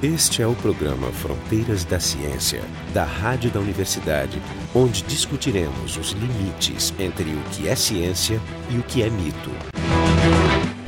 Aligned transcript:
Este 0.00 0.42
é 0.42 0.46
o 0.46 0.54
programa 0.54 1.08
Fronteiras 1.08 1.84
da 1.84 1.98
Ciência, 1.98 2.62
da 2.94 3.02
Rádio 3.02 3.50
da 3.50 3.58
Universidade, 3.58 4.40
onde 4.72 5.02
discutiremos 5.02 5.96
os 5.96 6.12
limites 6.12 6.94
entre 7.00 7.24
o 7.24 7.40
que 7.50 7.66
é 7.66 7.74
ciência 7.74 8.40
e 8.70 8.78
o 8.78 8.82
que 8.84 9.02
é 9.02 9.10
mito. 9.10 9.50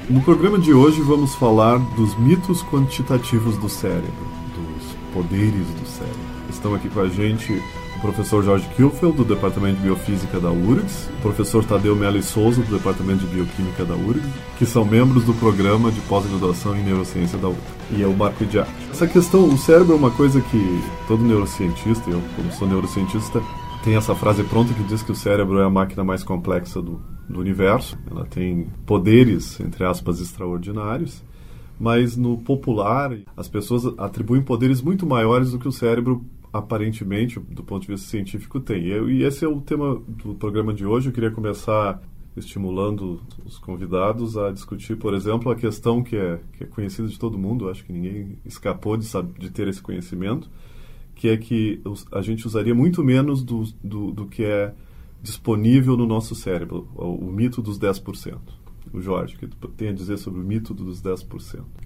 No 0.08 0.22
programa 0.22 0.60
de 0.60 0.72
hoje 0.72 1.00
vamos 1.00 1.34
falar 1.34 1.78
dos 1.96 2.16
mitos 2.20 2.62
quantitativos 2.62 3.58
do 3.58 3.68
cérebro, 3.68 4.28
dos 4.54 4.94
poderes 5.12 5.66
do 5.66 5.88
cérebro. 5.88 6.20
Estão 6.48 6.72
aqui 6.76 6.88
com 6.88 7.00
a 7.00 7.08
gente 7.08 7.60
o 8.00 8.02
professor 8.02 8.42
Jorge 8.42 8.66
Kilfeld, 8.74 9.14
do 9.14 9.24
Departamento 9.24 9.76
de 9.76 9.82
Biofísica 9.82 10.40
da 10.40 10.50
URGS, 10.50 11.10
o 11.18 11.20
professor 11.20 11.62
Tadeu 11.62 11.94
Melo 11.94 12.22
Souza, 12.22 12.62
do 12.62 12.78
Departamento 12.78 13.26
de 13.26 13.34
Bioquímica 13.34 13.84
da 13.84 13.94
URGS, 13.94 14.26
que 14.58 14.64
são 14.64 14.86
membros 14.86 15.24
do 15.24 15.34
programa 15.34 15.92
de 15.92 16.00
pós-graduação 16.02 16.74
em 16.74 16.82
neurociência 16.82 17.36
da 17.36 17.48
URGS. 17.48 17.62
E 17.90 18.00
eu, 18.00 18.12
Marco 18.14 18.42
Idiati. 18.42 18.70
Essa 18.90 19.06
questão, 19.06 19.44
o 19.44 19.58
cérebro 19.58 19.92
é 19.92 19.96
uma 19.96 20.10
coisa 20.10 20.40
que 20.40 20.82
todo 21.06 21.22
neurocientista, 21.22 22.08
eu 22.08 22.22
como 22.34 22.50
sou 22.52 22.66
neurocientista, 22.66 23.42
tem 23.84 23.94
essa 23.96 24.14
frase 24.14 24.42
pronta 24.44 24.72
que 24.72 24.82
diz 24.84 25.02
que 25.02 25.12
o 25.12 25.14
cérebro 25.14 25.60
é 25.60 25.64
a 25.64 25.70
máquina 25.70 26.02
mais 26.02 26.24
complexa 26.24 26.80
do, 26.80 27.02
do 27.28 27.38
universo. 27.38 27.98
Ela 28.10 28.24
tem 28.24 28.66
poderes, 28.86 29.60
entre 29.60 29.84
aspas, 29.84 30.20
extraordinários 30.20 31.22
mas 31.82 32.14
no 32.14 32.36
popular 32.36 33.16
as 33.34 33.48
pessoas 33.48 33.86
atribuem 33.96 34.42
poderes 34.42 34.82
muito 34.82 35.06
maiores 35.06 35.52
do 35.52 35.58
que 35.58 35.66
o 35.66 35.72
cérebro 35.72 36.22
aparentemente, 36.52 37.38
do 37.38 37.62
ponto 37.62 37.82
de 37.82 37.88
vista 37.88 38.08
científico, 38.08 38.60
tem. 38.60 38.84
E 38.84 39.22
esse 39.22 39.44
é 39.44 39.48
o 39.48 39.60
tema 39.60 40.00
do 40.08 40.34
programa 40.34 40.74
de 40.74 40.84
hoje. 40.84 41.08
Eu 41.08 41.12
queria 41.12 41.30
começar 41.30 42.00
estimulando 42.36 43.20
os 43.44 43.58
convidados 43.58 44.36
a 44.36 44.50
discutir, 44.50 44.96
por 44.96 45.14
exemplo, 45.14 45.50
a 45.50 45.56
questão 45.56 46.02
que 46.02 46.16
é, 46.16 46.40
que 46.52 46.64
é 46.64 46.66
conhecida 46.66 47.08
de 47.08 47.18
todo 47.18 47.38
mundo, 47.38 47.68
acho 47.68 47.84
que 47.84 47.92
ninguém 47.92 48.38
escapou 48.44 48.96
de, 48.96 49.06
de 49.38 49.50
ter 49.50 49.68
esse 49.68 49.82
conhecimento, 49.82 50.48
que 51.14 51.28
é 51.28 51.36
que 51.36 51.82
a 52.12 52.22
gente 52.22 52.46
usaria 52.46 52.74
muito 52.74 53.02
menos 53.02 53.42
do, 53.42 53.64
do, 53.82 54.12
do 54.12 54.26
que 54.26 54.44
é 54.44 54.72
disponível 55.22 55.96
no 55.96 56.06
nosso 56.06 56.34
cérebro, 56.34 56.88
o, 56.94 57.26
o 57.26 57.32
mito 57.32 57.60
dos 57.60 57.78
10% 57.78 58.38
o 58.92 59.00
Jorge, 59.00 59.36
que 59.36 59.46
tu 59.46 59.68
tem 59.68 59.90
a 59.90 59.92
dizer 59.92 60.18
sobre 60.18 60.40
o 60.40 60.42
mito 60.42 60.74
dos 60.74 61.00
10%. 61.00 61.24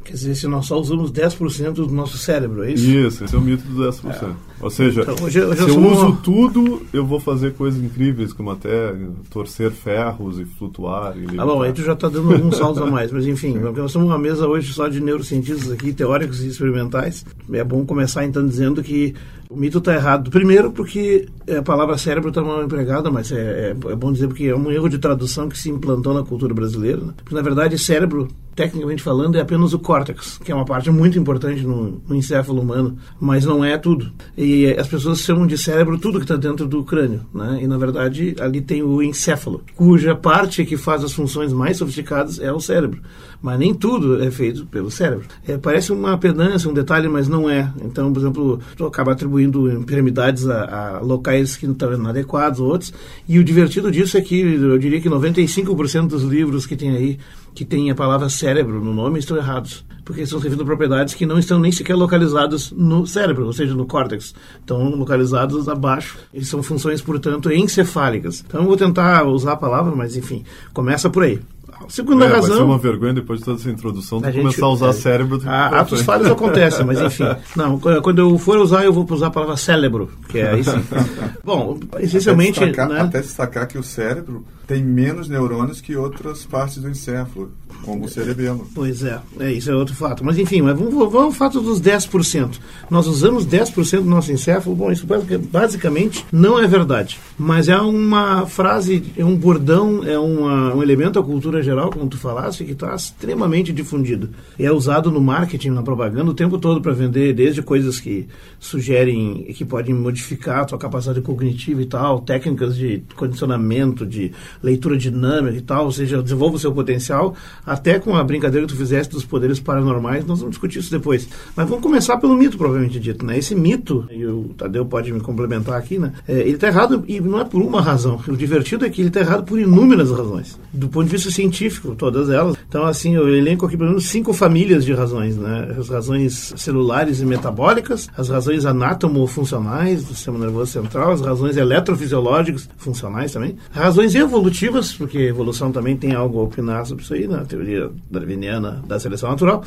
Quer 0.04 0.12
dizer, 0.12 0.34
se 0.34 0.46
nós 0.46 0.66
só 0.66 0.80
usamos 0.80 1.12
10% 1.12 1.72
do 1.72 1.88
nosso 1.88 2.16
cérebro, 2.16 2.64
é 2.64 2.72
isso? 2.72 2.88
Isso, 2.88 3.24
esse 3.24 3.34
é 3.34 3.38
o 3.38 3.40
mito 3.40 3.62
dos 3.68 4.00
10%. 4.00 4.24
É. 4.24 4.34
Ou 4.60 4.70
seja, 4.70 5.02
então, 5.02 5.14
hoje, 5.22 5.42
hoje 5.42 5.62
se 5.62 5.70
eu, 5.70 5.74
eu 5.74 5.92
uso 5.92 6.06
uma... 6.06 6.16
tudo, 6.16 6.82
eu 6.92 7.04
vou 7.04 7.20
fazer 7.20 7.52
coisas 7.54 7.82
incríveis, 7.82 8.32
como 8.32 8.50
até 8.50 8.94
torcer 9.30 9.70
ferros 9.70 10.38
e 10.38 10.44
flutuar. 10.44 11.14
E 11.16 11.38
ah, 11.38 11.44
bom, 11.44 11.62
aí 11.62 11.72
tu 11.72 11.82
já 11.82 11.92
está 11.92 12.08
dando 12.08 12.32
alguns 12.32 12.56
saltos 12.56 12.82
a 12.82 12.86
mais, 12.86 13.12
mas 13.12 13.26
enfim, 13.26 13.58
nós 13.58 13.76
estamos 13.86 14.08
uma 14.08 14.18
mesa 14.18 14.46
hoje 14.46 14.72
só 14.72 14.88
de 14.88 15.00
neurocientistas 15.00 15.70
aqui, 15.70 15.92
teóricos 15.92 16.42
e 16.42 16.48
experimentais. 16.48 17.24
É 17.52 17.62
bom 17.62 17.84
começar 17.84 18.24
então 18.24 18.46
dizendo 18.46 18.82
que 18.82 19.14
o 19.48 19.56
mito 19.56 19.78
está 19.78 19.94
errado. 19.94 20.30
Primeiro, 20.30 20.72
porque 20.72 21.26
a 21.56 21.62
palavra 21.62 21.98
cérebro 21.98 22.28
está 22.30 22.42
mal 22.42 22.62
empregada, 22.62 23.10
mas 23.10 23.30
é, 23.32 23.36
é, 23.36 23.70
é, 23.70 23.96
bom 23.96 24.12
dizer 24.12 24.28
porque 24.28 24.44
é 24.44 24.56
um 24.56 24.70
erro 24.70 24.88
de 24.88 24.98
tradução 24.98 25.48
que 25.48 25.58
se 25.58 25.70
implantou 25.70 26.14
na 26.14 26.22
cultura 26.22 26.54
brasileira. 26.54 27.00
Né? 27.00 27.12
Porque, 27.16 27.34
na 27.34 27.42
verdade, 27.42 27.78
cérebro, 27.78 28.28
tecnicamente 28.54 29.02
falando, 29.02 29.36
é 29.36 29.40
apenas 29.40 29.72
o 29.72 29.78
córtex, 29.78 30.38
que 30.38 30.52
é 30.52 30.54
uma 30.54 30.64
parte 30.64 30.90
muito 30.90 31.18
importante 31.18 31.66
no, 31.66 32.00
no 32.06 32.14
encéfalo 32.14 32.60
humano, 32.60 32.96
mas 33.20 33.44
não 33.44 33.64
é 33.64 33.76
tudo. 33.76 34.12
E 34.36 34.66
as 34.78 34.86
pessoas 34.86 35.20
chamam 35.20 35.46
de 35.46 35.58
cérebro 35.58 35.98
tudo 35.98 36.18
que 36.18 36.24
está 36.24 36.36
dentro 36.36 36.66
do 36.66 36.84
crânio. 36.84 37.22
Né? 37.32 37.60
E, 37.62 37.66
na 37.66 37.76
verdade, 37.76 38.34
ali 38.40 38.60
tem 38.60 38.82
o 38.82 39.02
encéfalo, 39.02 39.62
cuja 39.74 40.14
parte 40.14 40.64
que 40.64 40.76
faz 40.76 41.02
as 41.04 41.12
funções 41.12 41.52
mais 41.52 41.76
sofisticadas 41.76 42.38
é 42.38 42.52
o 42.52 42.60
cérebro. 42.60 43.00
Mas 43.42 43.58
nem 43.58 43.74
tudo 43.74 44.22
é 44.24 44.30
feito 44.30 44.64
pelo 44.66 44.90
cérebro. 44.90 45.26
É, 45.46 45.58
parece 45.58 45.92
uma 45.92 46.16
pedância, 46.16 46.70
um 46.70 46.72
detalhe, 46.72 47.08
mas 47.08 47.28
não 47.28 47.48
é. 47.50 47.70
Então, 47.82 48.10
por 48.10 48.18
exemplo, 48.20 48.60
tu 48.74 48.86
acaba 48.86 49.12
atribuindo 49.12 49.70
enfermidades 49.70 50.48
a, 50.48 50.96
a 50.96 51.00
locais 51.00 51.54
que 51.54 51.66
não 51.66 51.74
estão 51.74 51.92
inadequados, 51.92 52.58
outros. 52.58 52.94
E 53.28 53.38
o 53.38 53.44
divertido 53.44 53.90
disso 53.90 54.16
é 54.16 54.22
que 54.22 54.40
eu 54.40 54.78
diria 54.78 54.98
que 54.98 55.10
95% 55.10 56.06
dos 56.06 56.22
livros 56.22 56.64
que 56.64 56.74
tem 56.74 56.96
aí 56.96 57.18
que 57.54 57.64
tem 57.64 57.90
a 57.90 57.94
palavra 57.94 58.28
cérebro 58.28 58.82
no 58.82 58.92
nome 58.92 59.18
estão 59.18 59.36
errados, 59.36 59.84
porque 60.04 60.22
estão 60.22 60.40
servindo 60.40 60.64
propriedades 60.64 61.14
que 61.14 61.24
não 61.24 61.38
estão 61.38 61.58
nem 61.58 61.70
sequer 61.70 61.94
localizadas 61.94 62.72
no 62.72 63.06
cérebro, 63.06 63.46
ou 63.46 63.52
seja, 63.52 63.74
no 63.74 63.86
córtex. 63.86 64.34
Estão 64.58 64.90
localizados 64.90 65.68
abaixo 65.68 66.18
e 66.32 66.44
são 66.44 66.62
funções, 66.62 67.00
portanto, 67.00 67.50
encefálicas. 67.52 68.44
Então 68.46 68.62
eu 68.62 68.66
vou 68.66 68.76
tentar 68.76 69.24
usar 69.24 69.52
a 69.52 69.56
palavra, 69.56 69.94
mas 69.94 70.16
enfim, 70.16 70.44
começa 70.72 71.08
por 71.08 71.22
aí. 71.22 71.40
Segunda 71.88 72.24
é, 72.24 72.28
razão. 72.28 72.48
Vai 72.48 72.58
ser 72.58 72.62
uma 72.62 72.78
vergonha 72.78 73.12
depois 73.12 73.40
de 73.40 73.44
toda 73.44 73.60
essa 73.60 73.70
introdução 73.70 74.20
de 74.20 74.32
começar 74.32 74.66
a 74.66 74.70
usar 74.70 74.88
é, 74.88 74.92
cérebro. 74.92 75.40
A, 75.44 75.80
atos 75.80 76.02
falhos 76.02 76.30
acontecem, 76.30 76.84
mas 76.84 77.00
enfim. 77.00 77.24
Não, 77.56 77.78
quando 77.78 78.18
eu 78.20 78.38
for 78.38 78.58
usar, 78.58 78.84
eu 78.84 78.92
vou 78.92 79.06
usar 79.10 79.26
a 79.26 79.30
palavra 79.30 79.56
cérebro, 79.56 80.10
que 80.28 80.38
é 80.38 80.62
sim. 80.62 80.82
Bom, 81.44 81.78
essencialmente. 81.98 82.58
Até 82.58 82.66
destacar, 82.66 82.88
né? 82.88 83.00
até 83.00 83.20
destacar 83.20 83.68
que 83.68 83.78
o 83.78 83.82
cérebro 83.82 84.44
tem 84.66 84.82
menos 84.82 85.28
neurônios 85.28 85.80
que 85.80 85.96
outras 85.96 86.44
partes 86.44 86.78
do 86.78 86.88
encéfalo, 86.88 87.52
como 87.84 88.06
o 88.06 88.08
cerebelo. 88.08 88.66
Pois 88.74 89.02
é, 89.02 89.20
é 89.40 89.52
isso 89.52 89.70
é 89.70 89.74
outro 89.74 89.94
fato. 89.94 90.24
Mas 90.24 90.38
enfim, 90.38 90.62
mas 90.62 90.78
vamos, 90.78 90.94
vamos 90.94 91.14
ao 91.14 91.32
fato 91.32 91.60
dos 91.60 91.80
10%. 91.80 92.58
Nós 92.90 93.06
usamos 93.06 93.46
10% 93.46 94.00
do 94.00 94.08
nosso 94.08 94.32
encéfalo. 94.32 94.74
Bom, 94.74 94.90
isso 94.90 95.06
basicamente 95.50 96.24
não 96.32 96.58
é 96.58 96.66
verdade. 96.66 97.18
Mas 97.38 97.68
é 97.68 97.76
uma 97.76 98.46
frase, 98.46 99.04
é 99.16 99.24
um 99.24 99.36
bordão, 99.36 100.02
é 100.04 100.18
uma, 100.18 100.74
um 100.74 100.82
elemento 100.82 101.20
da 101.20 101.22
cultura 101.22 101.62
geral, 101.62 101.90
como 101.90 102.08
tu 102.08 102.16
falaste, 102.16 102.64
que 102.64 102.72
está 102.72 102.94
extremamente 102.94 103.72
difundido. 103.72 104.30
É 104.58 104.70
usado 104.72 105.10
no 105.10 105.20
marketing, 105.20 105.70
na 105.70 105.82
propaganda, 105.82 106.30
o 106.30 106.34
tempo 106.34 106.58
todo 106.58 106.80
para 106.80 106.92
vender, 106.92 107.34
desde 107.34 107.62
coisas 107.62 108.00
que 108.00 108.26
sugerem, 108.58 109.44
que 109.54 109.64
podem 109.64 109.94
modificar 109.94 110.60
a 110.60 110.64
tua 110.64 110.78
capacidade 110.78 111.20
cognitiva 111.20 111.82
e 111.82 111.86
tal, 111.86 112.20
técnicas 112.20 112.76
de 112.76 113.02
condicionamento, 113.14 114.06
de 114.06 114.32
leitura 114.62 114.96
dinâmica 114.96 115.56
e 115.56 115.60
tal, 115.60 115.86
ou 115.86 115.92
seja, 115.92 116.22
desenvolva 116.22 116.56
o 116.56 116.58
seu 116.58 116.72
potencial, 116.72 117.34
até 117.64 117.98
com 117.98 118.16
a 118.16 118.24
brincadeira 118.24 118.66
que 118.66 118.72
tu 118.72 118.78
fizeste 118.78 119.12
dos 119.12 119.24
poderes 119.24 119.60
paranormais, 119.60 120.24
nós 120.26 120.38
vamos 120.38 120.52
discutir 120.52 120.78
isso 120.78 120.90
depois. 120.90 121.28
Mas 121.56 121.68
vamos 121.68 121.82
começar 121.82 122.16
pelo 122.16 122.36
mito, 122.36 122.56
provavelmente 122.56 122.98
dito, 122.98 123.24
né? 123.24 123.38
Esse 123.38 123.54
mito, 123.54 124.06
e 124.10 124.24
o 124.26 124.50
Tadeu 124.56 124.84
pode 124.84 125.12
me 125.12 125.20
complementar 125.20 125.76
aqui, 125.76 125.98
né? 125.98 126.12
É, 126.26 126.40
ele 126.40 126.52
está 126.52 126.68
errado 126.68 127.04
e 127.06 127.20
não 127.20 127.40
é 127.40 127.44
por 127.44 127.62
uma 127.62 127.80
razão. 127.80 128.20
O 128.28 128.36
divertido 128.36 128.84
é 128.84 128.90
que 128.90 129.00
ele 129.00 129.08
está 129.08 129.20
errado 129.20 129.44
por 129.44 129.58
inúmeras 129.58 130.10
razões. 130.10 130.58
Do 130.72 130.88
ponto 130.88 131.06
de 131.06 131.12
vista 131.12 131.30
científico, 131.30 131.94
todas 131.94 132.28
elas. 132.30 132.56
Então, 132.68 132.84
assim, 132.84 133.14
eu 133.14 133.28
elenco 133.28 133.66
aqui 133.66 133.76
pelo 133.76 133.90
menos 133.90 134.06
cinco 134.06 134.32
famílias 134.32 134.84
de 134.84 134.92
razões, 134.92 135.36
né? 135.36 135.74
As 135.78 135.88
razões 135.88 136.52
celulares 136.56 137.20
e 137.20 137.26
metabólicas, 137.26 138.08
as 138.16 138.28
razões 138.28 138.64
anatomofuncionais 138.64 140.04
do 140.04 140.14
sistema 140.14 140.38
nervoso 140.38 140.72
central, 140.72 141.12
as 141.12 141.20
razões 141.20 141.56
eletrofisiológicas 141.56 142.68
funcionais 142.76 143.32
também, 143.32 143.56
razões 143.70 144.14
evolutivas 144.14 144.43
evolutivas, 144.44 144.92
porque 144.92 145.18
evolução 145.18 145.72
também 145.72 145.96
tem 145.96 146.14
algo 146.14 146.38
a 146.38 146.42
opinar 146.42 146.84
sobre 146.84 147.02
isso 147.02 147.14
aí, 147.14 147.26
na 147.26 147.44
teoria 147.44 147.90
darwiniana 148.10 148.82
da 148.86 149.00
seleção 149.00 149.30
natural, 149.30 149.64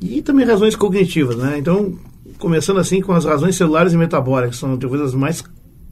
e 0.00 0.22
também 0.22 0.46
razões 0.46 0.76
cognitivas, 0.76 1.36
né? 1.36 1.58
Então, 1.58 1.98
começando 2.38 2.78
assim 2.78 3.00
com 3.00 3.12
as 3.12 3.24
razões 3.24 3.56
celulares 3.56 3.92
e 3.92 3.96
metabólicas, 3.96 4.56
são 4.56 4.76
talvez 4.76 5.02
as 5.02 5.14
mais 5.14 5.42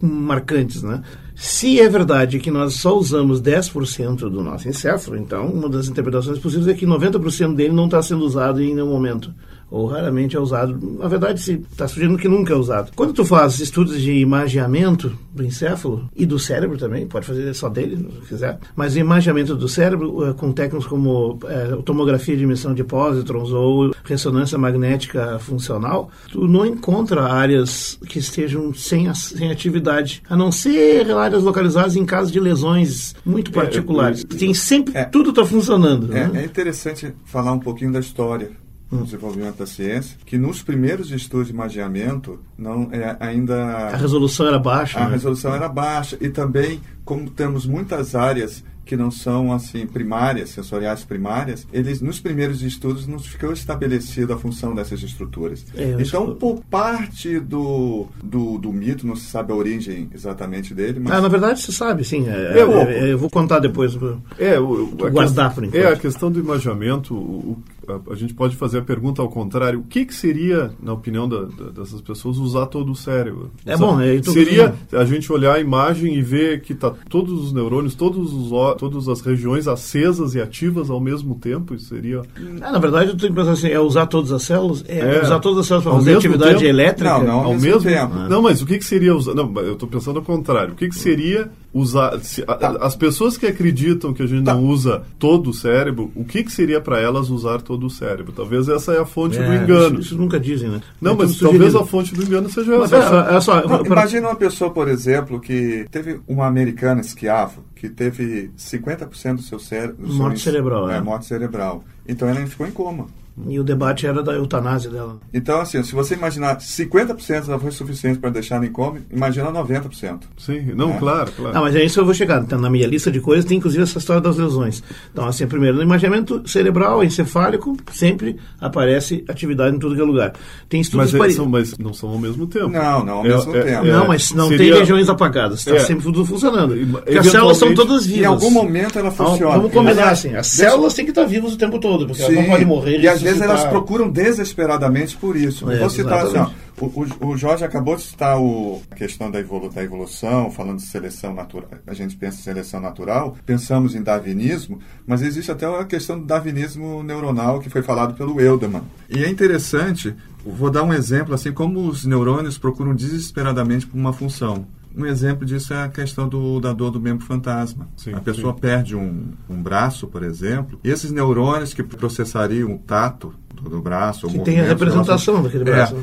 marcantes, 0.01 0.83
né? 0.83 1.03
Se 1.35 1.81
é 1.81 1.89
verdade 1.89 2.39
que 2.39 2.51
nós 2.51 2.75
só 2.75 2.97
usamos 2.97 3.43
10% 3.43 4.17
do 4.17 4.43
nosso 4.43 4.69
encéfalo, 4.69 5.17
então 5.17 5.47
uma 5.47 5.69
das 5.69 5.89
interpretações 5.89 6.39
possíveis 6.39 6.69
é 6.69 6.75
que 6.75 6.87
90% 6.87 7.55
dele 7.55 7.75
não 7.75 7.87
está 7.87 8.01
sendo 8.03 8.25
usado 8.25 8.63
em 8.63 8.75
nenhum 8.75 8.91
momento 8.91 9.35
ou 9.71 9.87
raramente 9.87 10.37
é 10.37 10.41
usado. 10.41 10.79
Na 10.99 11.09
verdade, 11.09 11.41
se 11.41 11.53
está 11.71 11.87
sugerindo 11.87 12.19
que 12.19 12.29
nunca 12.29 12.53
é 12.53 12.57
usado. 12.57 12.91
Quando 12.97 13.13
tu 13.13 13.25
faz 13.25 13.61
estudos 13.61 14.01
de 14.01 14.13
imagiamento 14.13 15.17
do 15.35 15.45
encéfalo 15.45 16.09
e 16.15 16.27
do 16.27 16.39
cérebro 16.39 16.77
também, 16.77 17.07
pode 17.07 17.27
fazer 17.27 17.55
só 17.55 17.69
dele, 17.69 18.09
se 18.23 18.29
quiser, 18.29 18.59
mas 18.75 18.97
imagiamento 18.97 19.55
do 19.55 19.69
cérebro 19.69 20.27
eh, 20.27 20.33
com 20.33 20.53
técnicas 20.53 20.87
como 20.87 21.39
é, 21.47 21.77
tomografia 21.85 22.37
de 22.37 22.43
emissão 22.43 22.75
de 22.75 22.83
pósitrons 22.83 23.51
ou 23.53 23.93
ressonância 24.05 24.59
magnética 24.59 25.39
funcional, 25.39 26.11
tu 26.31 26.47
não 26.49 26.67
encontra 26.67 27.23
áreas 27.23 27.99
que 28.09 28.19
estejam 28.19 28.75
sem, 28.75 29.13
sem 29.15 29.51
atividade, 29.51 30.23
a 30.29 30.37
não 30.37 30.51
ser 30.51 31.11
áreas 31.13 31.43
localizadas 31.43 31.97
em 31.97 32.05
casos 32.05 32.33
de 32.33 32.41
lesões 32.41 33.15
muito 33.25 33.51
particulares. 33.51 34.25
É, 34.25 34.37
Tem 34.37 34.53
sempre, 34.55 34.97
é, 34.97 35.05
tudo 35.05 35.31
está 35.31 35.45
funcionando. 35.45 36.13
É, 36.15 36.27
né? 36.29 36.43
é 36.43 36.45
interessante 36.45 37.15
falar 37.25 37.53
um 37.53 37.61
pouquinho 37.61 37.93
da 37.93 38.01
história 38.01 38.51
no 38.91 39.05
desenvolvimento 39.05 39.59
da 39.59 39.67
ciência, 39.67 40.17
que 40.27 40.37
nos 40.37 40.63
primeiros 40.63 41.11
estudos 41.11 41.47
de 41.47 41.53
imagiamento 41.53 42.41
não 42.59 42.89
é 42.91 43.17
ainda 43.21 43.89
a 43.89 43.97
resolução 43.97 44.47
era 44.47 44.59
baixa. 44.59 44.99
A 44.99 45.05
né? 45.07 45.13
resolução 45.13 45.55
era 45.55 45.69
baixa 45.69 46.19
e 46.21 46.29
também 46.29 46.81
como 47.05 47.31
temos 47.31 47.67
muitas 47.67 48.15
áreas 48.15 48.65
que 48.85 48.97
não 48.97 49.11
são 49.11 49.53
assim 49.53 49.87
primárias, 49.87 50.51
sensoriais 50.51 51.05
primárias, 51.05 51.67
eles 51.73 52.01
nos 52.01 52.21
primeiros 52.21 52.63
estudos 52.63 53.07
não 53.07 53.19
ficou 53.19 53.53
estabelecida 53.53 54.35
a 54.35 54.37
função 54.37 54.75
dessas 54.75 55.03
estruturas. 55.03 55.65
É, 55.77 55.97
então, 55.99 56.35
por 56.35 56.63
parte 56.65 57.39
do, 57.39 58.07
do, 58.23 58.59
do, 58.59 58.73
mito, 58.73 59.07
não 59.07 59.17
se 59.17 59.27
sabe 59.27 59.53
a 59.53 59.55
origem 59.55 60.09
exatamente 60.15 60.75
dele, 60.75 61.01
mas... 61.01 61.13
Ah, 61.13 61.21
na 61.21 61.29
verdade, 61.29 61.61
se 61.61 61.73
sabe, 61.73 62.05
sim. 62.05 62.29
É, 62.29 62.59
é, 62.59 63.09
é 63.09 63.13
eu 63.13 63.19
vou 63.19 63.31
contar 63.31 63.59
depois. 63.59 63.97
É, 64.39 64.59
o, 64.59 64.87
guardar 64.87 65.55
por 65.55 65.65
enquanto. 65.65 65.83
É, 65.83 65.93
a 65.93 65.97
questão 65.97 66.31
do 66.31 66.41
imaginamento, 66.41 67.15
o, 67.15 67.63
a, 67.89 68.13
a, 68.13 68.15
gente 68.15 68.35
pode 68.35 68.57
fazer 68.57 68.79
a 68.79 68.83
pergunta 68.83 69.23
ao 69.23 69.29
contrário. 69.29 69.81
O 69.81 69.85
que, 69.85 70.05
que 70.05 70.15
seria, 70.15 70.73
na 70.83 70.93
opinião 70.93 71.29
da, 71.29 71.43
da, 71.43 71.71
dessas 71.71 72.01
pessoas, 72.01 72.39
usar 72.39 72.67
todo 72.67 72.93
o 72.93 72.97
cérebro? 72.97 73.51
É 73.65 73.77
bom, 73.77 74.01
é, 74.01 74.21
Seria 74.23 74.75
a 74.93 75.05
gente 75.05 75.33
olhar 75.33 75.55
a 75.55 75.61
imagem 75.61 76.15
e 76.15 76.23
ver 76.23 76.61
que 76.61 76.75
tá 76.75 76.93
todos 77.09 77.33
os 77.45 77.53
neurônios, 77.53 77.95
todos 77.95 78.33
os, 78.33 78.53
todas 78.75 79.09
as 79.09 79.21
regiões 79.21 79.69
acesas 79.69 80.35
e 80.35 80.41
ativas 80.41 80.91
ao 80.91 81.01
mesmo 81.01 81.35
tempo? 81.35 81.75
Isso 81.75 81.87
seria... 81.87 82.23
É, 82.37 82.71
na 82.71 82.79
verdade, 82.79 83.11
eu 83.11 83.17
tenho 83.17 83.33
que 83.33 83.39
pensar 83.39 83.53
assim, 83.53 83.69
é 83.69 83.81
usar 83.81 84.07
todas 84.07 84.33
as 84.33 84.43
células? 84.43 84.85
É, 84.89 85.17
é 85.17 85.23
usar 85.23 85.39
todas 85.41 85.61
as 85.61 85.67
células 85.67 85.85
para 85.85 85.97
fazer 85.97 86.17
atividade 86.17 86.55
tempo? 86.55 86.65
elétrica? 86.65 87.19
Não, 87.19 87.25
não 87.25 87.35
ao, 87.35 87.45
ao 87.47 87.53
mesmo, 87.55 87.67
mesmo 87.67 87.91
tempo. 87.91 88.15
Não, 88.29 88.43
mas 88.43 88.63
o 88.63 88.67
que, 88.67 88.79
que 88.79 88.85
seria 88.85 89.15
usar... 89.15 89.35
Não, 89.35 89.53
eu 89.61 89.75
estou 89.75 89.89
pensando 89.89 90.19
ao 90.19 90.25
contrário. 90.25 90.73
O 90.73 90.77
que, 90.77 90.89
que 90.89 90.97
seria 90.97 91.51
usar... 91.73 92.19
Se, 92.21 92.43
a, 92.43 92.55
tá. 92.55 92.71
As 92.81 92.97
pessoas 92.97 93.37
que 93.37 93.47
acreditam 93.47 94.13
que 94.13 94.23
a 94.23 94.27
gente 94.27 94.45
tá. 94.45 94.55
não 94.55 94.65
usa 94.65 95.03
todo 95.19 95.51
o 95.51 95.55
cérebro, 95.55 96.11
o 96.15 96.25
que, 96.25 96.43
que 96.43 96.53
seria 96.53 96.81
para 96.81 97.01
elas 97.01 97.31
usar 97.31 97.63
todo 97.63 97.87
o 97.87 97.91
cérebro? 97.91 98.33
Talvez 98.33 98.69
essa 98.69 98.93
é 98.93 99.01
a 99.01 99.07
fonte 99.07 99.39
é, 99.39 99.45
do 99.45 99.55
engano. 99.55 100.01
Isso, 100.01 100.15
isso, 100.15 100.19
nunca 100.19 100.39
dizem, 100.39 100.69
né? 100.69 100.81
Não, 101.01 101.15
mas 101.15 101.39
talvez 101.39 101.75
a 101.75 101.85
fonte 101.85 102.15
do 102.15 102.23
engano 102.23 102.49
seja 102.51 102.75
essa. 102.77 103.29
É, 103.31 103.37
é 103.37 103.41
só, 103.41 103.67
não, 103.67 103.83
pra... 103.85 104.01
Imagina 104.01 104.29
uma 104.29 104.37
pessoa, 104.37 104.71
por 104.71 104.89
exemplo, 104.89 105.41
que 105.41 105.87
teve 105.91 106.21
uma 106.27 106.47
americana 106.47 107.01
esquiava, 107.01 107.61
que 107.75 107.89
teve 107.89 108.51
50% 108.59 109.37
do 109.37 109.43
seu 109.43 109.59
cérebro... 109.59 110.07
Morte 110.13 110.41
cerebral, 110.41 110.91
é. 110.91 110.97
é. 110.97 111.01
Morte 111.01 111.27
cerebral. 111.27 111.85
Então 112.07 112.29
ela 112.29 112.45
ficou 112.47 112.67
em 112.67 112.71
coma. 112.71 113.07
E 113.49 113.59
o 113.59 113.65
debate 113.65 114.07
era 114.07 114.23
da 114.23 114.33
eutanásia 114.33 114.91
dela. 114.91 115.19
Então, 115.33 115.61
assim, 115.61 115.83
se 115.83 115.95
você 115.95 116.15
imaginar 116.15 116.59
50% 116.59 117.47
já 117.47 117.59
foi 117.59 117.71
suficiente 117.71 118.19
para 118.19 118.31
deixar 118.31 118.63
em 118.63 118.71
coma, 118.71 118.99
imagina 119.11 119.51
90%. 119.51 120.21
Sim, 120.39 120.73
não, 120.75 120.95
é. 120.95 120.99
claro, 120.99 121.33
claro. 121.33 121.55
Não, 121.55 121.63
mas 121.63 121.77
é 121.77 121.85
isso 121.85 121.95
que 121.95 122.01
eu 122.01 122.05
vou 122.05 122.15
chegar. 122.15 122.43
Então, 122.43 122.61
na 122.61 122.71
minha 122.71 122.87
lista 122.87 123.11
de 123.11 123.21
coisas 123.21 123.45
tem 123.45 123.59
inclusive 123.59 123.83
essa 123.83 123.99
história 123.99 124.21
das 124.21 124.37
lesões. 124.37 124.83
Então, 125.13 125.27
assim, 125.27 125.47
primeiro, 125.47 125.77
no 125.77 125.83
imaginamento 125.83 126.43
cerebral, 126.49 127.03
encefálico, 127.05 127.77
sempre 127.93 128.37
aparece 128.61 129.25
atividade 129.29 129.77
em 129.77 129.79
tudo 129.79 129.95
que 129.95 130.01
é 130.01 130.05
lugar. 130.05 130.33
Tem 130.69 130.81
estudos 130.81 131.13
mas, 131.13 131.33
é, 131.33 131.35
são, 131.35 131.47
mas 131.47 131.79
não 131.79 131.93
são 131.93 132.11
ao 132.11 132.19
mesmo 132.19 132.47
tempo. 132.47 132.69
Não, 132.69 133.05
não 133.05 133.19
ao 133.19 133.25
é, 133.25 133.29
mesmo 133.29 133.57
é, 133.57 133.63
tempo. 133.63 133.87
não, 133.87 134.09
mas 134.09 134.31
não 134.33 134.49
seria... 134.49 134.73
tem 134.73 134.81
regiões 134.81 135.09
apagadas. 135.09 135.61
Está 135.61 135.77
é. 135.77 135.81
sempre 135.81 136.05
tudo 136.05 136.25
funcionando. 136.25 136.75
Porque 136.75 137.19
as 137.19 137.27
células 137.27 137.57
são 137.57 137.75
todas 137.75 138.07
vivas. 138.07 138.23
Em 138.23 138.27
algum 138.27 138.51
momento 138.51 138.99
ela 138.99 139.11
funciona. 139.11 139.57
Vamos 139.57 139.73
combinar 139.73 140.11
assim, 140.11 140.35
as 140.35 140.47
células 140.47 140.95
têm 140.95 141.05
que 141.05 141.11
estar 141.11 141.25
vivas 141.25 141.53
o 141.53 141.57
tempo 141.57 141.79
todo, 141.79 142.07
porque 142.07 142.23
Sim. 142.23 142.33
elas 142.33 142.37
não 142.37 142.51
podem 142.51 142.67
morrer. 142.67 143.01
E 143.01 143.09
às 143.09 143.21
vezes 143.31 143.43
elas 143.43 143.65
procuram 143.65 144.11
desesperadamente 144.11 145.17
por 145.17 145.37
isso. 145.37 145.71
É, 145.71 145.79
Vou 145.79 145.91
citar 145.91 146.27
assim, 146.27 146.39
ó, 146.39 146.51
o, 146.81 147.27
o, 147.27 147.37
Jorge 147.37 147.65
acabou 147.65 147.97
de 147.97 148.03
citar 148.03 148.41
o, 148.41 148.81
a 148.91 148.95
questão 148.95 149.31
da, 149.31 149.39
evolu 149.39 149.69
da 149.69 149.83
evolução, 149.83 150.51
falando 150.51 150.79
de 150.79 150.87
seleção 150.87 151.35
natural. 151.35 151.71
A 151.87 151.95
gente 151.95 152.17
pensa 152.17 152.39
em 152.39 152.43
seleção 152.43 152.81
natural, 152.81 153.37
pensamos 153.45 153.95
em 153.95 154.03
darwinismo, 154.03 154.79
mas 155.07 155.23
existe 155.23 155.51
até 155.51 155.67
a 155.67 155.85
questão 155.85 156.19
do 156.19 156.25
darwinismo 156.25 157.03
neuronal 157.03 157.61
que 157.61 157.69
foi 157.69 157.83
falado 157.83 158.15
pelo 158.15 158.41
Elderman. 158.41 158.83
E 159.09 159.25
é 159.25 159.29
interessante, 159.29 160.15
vou 160.45 160.71
dar 160.71 160.83
um 160.83 160.93
exemplo 160.93 161.35
assim, 161.35 161.53
como 161.53 161.87
os 161.87 162.05
neurônios 162.05 162.57
procuram 162.57 162.95
desesperadamente 162.95 163.87
por 163.87 163.99
uma 163.99 164.13
função. 164.13 164.67
Um 164.97 165.07
exemplo 165.07 165.47
disso 165.47 165.73
é 165.73 165.85
a 165.85 165.89
questão 165.89 166.29
do, 166.29 166.61
da 166.61 166.73
dor 166.73 166.91
do 166.91 167.01
membro 167.01 167.25
fantasma. 167.25 167.89
Sim, 167.97 168.13
a 168.13 168.21
pessoa 168.21 168.53
sim. 168.53 168.61
perde 168.61 168.97
um, 168.97 169.33
um 169.49 169.63
braço, 169.63 170.07
por 170.09 170.23
exemplo, 170.23 170.81
e 170.83 170.91
esses 170.91 171.13
neurônios 171.13 171.73
que 171.73 171.83
processariam 171.83 172.75
o 172.75 172.79
tato 172.79 173.33
do, 173.55 173.71
do 173.71 173.81
braço, 173.81 174.27
que 174.27 174.39
tem 174.41 174.61
a 174.61 174.65
representação 174.65 175.43
daquele 175.43 175.65
braço. 175.65 175.97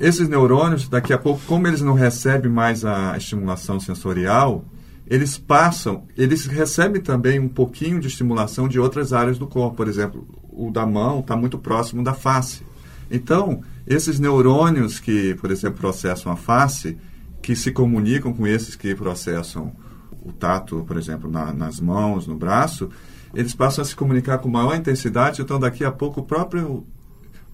É, 0.00 0.08
esses 0.08 0.28
neurônios, 0.28 0.88
daqui 0.88 1.12
a 1.12 1.18
pouco, 1.18 1.40
como 1.46 1.66
eles 1.66 1.82
não 1.82 1.92
recebem 1.92 2.50
mais 2.50 2.84
a 2.84 3.16
estimulação 3.16 3.78
sensorial, 3.78 4.64
eles 5.06 5.36
passam, 5.36 6.04
eles 6.16 6.46
recebem 6.46 7.02
também 7.02 7.38
um 7.38 7.48
pouquinho 7.48 8.00
de 8.00 8.06
estimulação 8.06 8.68
de 8.68 8.78
outras 8.78 9.12
áreas 9.12 9.38
do 9.38 9.46
corpo. 9.46 9.76
Por 9.76 9.88
exemplo, 9.88 10.26
o 10.50 10.70
da 10.70 10.86
mão 10.86 11.20
está 11.20 11.36
muito 11.36 11.58
próximo 11.58 12.02
da 12.02 12.14
face. 12.14 12.62
Então, 13.10 13.60
esses 13.86 14.20
neurônios 14.20 15.00
que, 15.00 15.34
por 15.34 15.50
exemplo, 15.50 15.80
processam 15.80 16.30
a 16.30 16.36
face, 16.36 16.96
que 17.42 17.56
se 17.56 17.72
comunicam 17.72 18.32
com 18.32 18.46
esses 18.46 18.76
que 18.76 18.94
processam 18.94 19.72
o 20.22 20.32
tato, 20.32 20.84
por 20.86 20.96
exemplo, 20.96 21.30
na, 21.30 21.52
nas 21.52 21.80
mãos, 21.80 22.26
no 22.26 22.36
braço, 22.36 22.90
eles 23.34 23.54
passam 23.54 23.82
a 23.82 23.84
se 23.84 23.96
comunicar 23.96 24.38
com 24.38 24.48
maior 24.48 24.74
intensidade, 24.76 25.40
então 25.40 25.58
daqui 25.58 25.84
a 25.84 25.92
pouco 25.92 26.20
o 26.20 26.24
próprio 26.24 26.84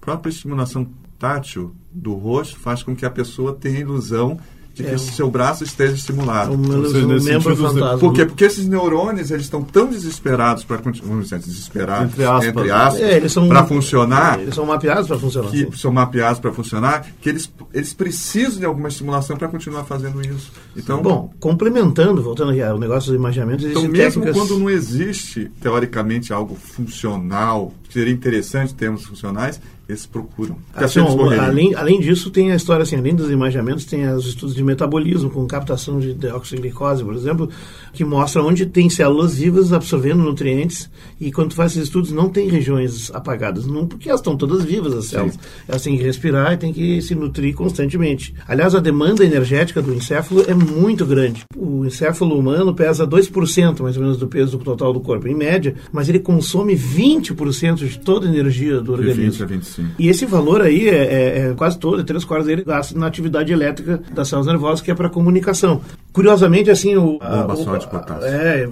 própria 0.01 0.29
estimulação 0.29 0.87
tátil 1.19 1.75
do 1.91 2.13
rosto 2.13 2.57
faz 2.57 2.81
com 2.81 2.95
que 2.95 3.05
a 3.05 3.09
pessoa 3.09 3.53
tenha 3.53 3.77
a 3.77 3.81
ilusão 3.81 4.39
de 4.77 4.83
que 4.83 4.89
é. 4.91 4.97
seu 4.97 5.29
braço 5.29 5.63
esteja 5.63 5.95
estimulado. 5.95 6.53
Um, 6.53 6.89
seja, 6.89 7.05
um 7.05 7.23
membro 7.23 7.55
fantasma. 7.55 7.97
Por 7.97 8.13
quê? 8.13 8.25
Porque 8.25 8.43
esses 8.43 8.67
neurônios 8.67 9.31
eles 9.31 9.43
estão 9.43 9.63
tão 9.63 9.87
desesperados 9.87 10.63
para 10.63 10.77
vamos 10.77 11.23
dizer, 11.23 11.39
desesperados 11.39 12.13
entre 12.13 12.23
aspas, 12.23 12.45
entre 12.45 12.71
aspas 12.71 13.01
é, 13.01 13.47
para 13.47 13.65
funcionar. 13.65 14.39
Eles 14.39 14.53
são 14.53 14.65
mapeados 14.65 15.07
para 15.07 15.17
funcionar. 15.17 15.49
Que 15.49 15.77
são 15.77 15.91
mapeados 15.91 16.39
para 16.39 16.51
funcionar, 16.51 17.07
que 17.19 17.29
eles 17.29 17.51
eles 17.73 17.93
precisam 17.93 18.59
de 18.59 18.65
alguma 18.65 18.87
estimulação 18.87 19.35
para 19.35 19.47
continuar 19.47 19.83
fazendo 19.83 20.21
isso. 20.21 20.51
Então, 20.75 21.01
bom, 21.01 21.33
complementando, 21.39 22.21
voltando 22.21 22.51
aqui 22.51 22.61
ao 22.61 22.77
negócio 22.77 23.11
do 23.11 23.15
imaginamento, 23.15 23.65
então 23.65 23.83
mesmo 23.83 24.23
técnicas... 24.23 24.35
quando 24.35 24.59
não 24.59 24.69
existe 24.69 25.51
teoricamente 25.61 26.31
algo 26.31 26.55
funcional, 26.55 27.73
seria 27.89 28.13
interessante 28.13 28.73
termos 28.75 29.05
funcionais, 29.05 29.59
eles 29.87 30.05
procuram. 30.05 30.57
Assim, 30.73 30.99
além, 31.39 31.73
além 31.73 31.99
disso, 31.99 32.29
tem 32.29 32.51
a 32.51 32.55
história, 32.55 32.83
assim, 32.83 32.97
além 32.97 33.15
dos 33.15 33.31
imaginamentos, 33.31 33.85
tem 33.85 34.07
os 34.09 34.25
estudos 34.25 34.53
de 34.53 34.63
metabolismo, 34.63 35.29
com 35.29 35.47
captação 35.47 35.99
de 35.99 36.13
dióxido 36.13 36.57
de 36.57 36.63
glicose, 36.63 37.03
por 37.03 37.13
exemplo, 37.13 37.49
que 37.93 38.03
mostra 38.03 38.43
onde 38.43 38.65
tem 38.65 38.89
células 38.89 39.35
vivas 39.35 39.71
absorvendo 39.71 40.21
nutrientes 40.21 40.89
e 41.19 41.31
quando 41.31 41.53
faz 41.53 41.71
esses 41.71 41.85
estudos 41.85 42.11
não 42.11 42.29
tem 42.29 42.49
regiões 42.49 43.09
apagadas, 43.13 43.65
não 43.65 43.87
porque 43.87 44.09
elas 44.09 44.19
estão 44.19 44.35
todas 44.35 44.63
vivas, 44.63 44.93
as 44.93 45.05
células. 45.05 45.33
Sim. 45.33 45.39
Elas 45.67 45.81
têm 45.81 45.97
que 45.97 46.03
respirar 46.03 46.53
e 46.53 46.57
têm 46.57 46.73
que 46.73 47.01
se 47.01 47.15
nutrir 47.15 47.55
constantemente. 47.55 48.33
Aliás, 48.47 48.75
a 48.75 48.79
demanda 48.79 49.23
energética 49.23 49.81
do 49.81 49.93
encéfalo 49.93 50.43
é 50.47 50.53
muito 50.53 51.05
grande. 51.05 51.45
O 51.55 51.85
encéfalo 51.85 52.37
humano 52.37 52.73
pesa 52.73 53.07
2% 53.07 53.81
mais 53.81 53.95
ou 53.95 54.03
menos 54.03 54.17
do 54.17 54.27
peso 54.27 54.57
total 54.57 54.91
do 54.91 54.99
corpo, 54.99 55.27
em 55.27 55.35
média, 55.35 55.75
mas 55.91 56.09
ele 56.09 56.19
consome 56.19 56.75
20% 56.75 57.75
de 57.87 57.99
toda 57.99 58.27
a 58.27 58.29
energia 58.29 58.81
do 58.81 58.91
organismo. 58.91 59.21
De 59.21 59.29
20 59.29 59.43
a 59.43 59.45
25. 59.45 59.76
Sim. 59.77 59.91
E 59.99 60.09
esse 60.09 60.25
valor 60.25 60.63
aí 60.63 60.89
é, 60.89 60.95
é, 60.95 61.39
é 61.49 61.53
quase 61.53 61.77
todo, 61.77 62.01
é 62.01 62.03
três 62.03 62.25
quartos 62.25 62.47
dele 62.47 62.63
gasta 62.63 62.97
na 62.97 63.05
atividade 63.05 63.53
elétrica 63.53 64.01
das 64.11 64.27
células 64.27 64.47
nervosas, 64.47 64.81
que 64.81 64.89
é 64.89 64.95
para 64.95 65.07
comunicação. 65.07 65.81
Curiosamente, 66.11 66.71
assim, 66.71 66.95
o. 66.95 67.19
Bomba 67.19 67.55
só 67.55 67.77
de 67.77 67.87
potássio. 67.87 68.27
É, 68.27 68.67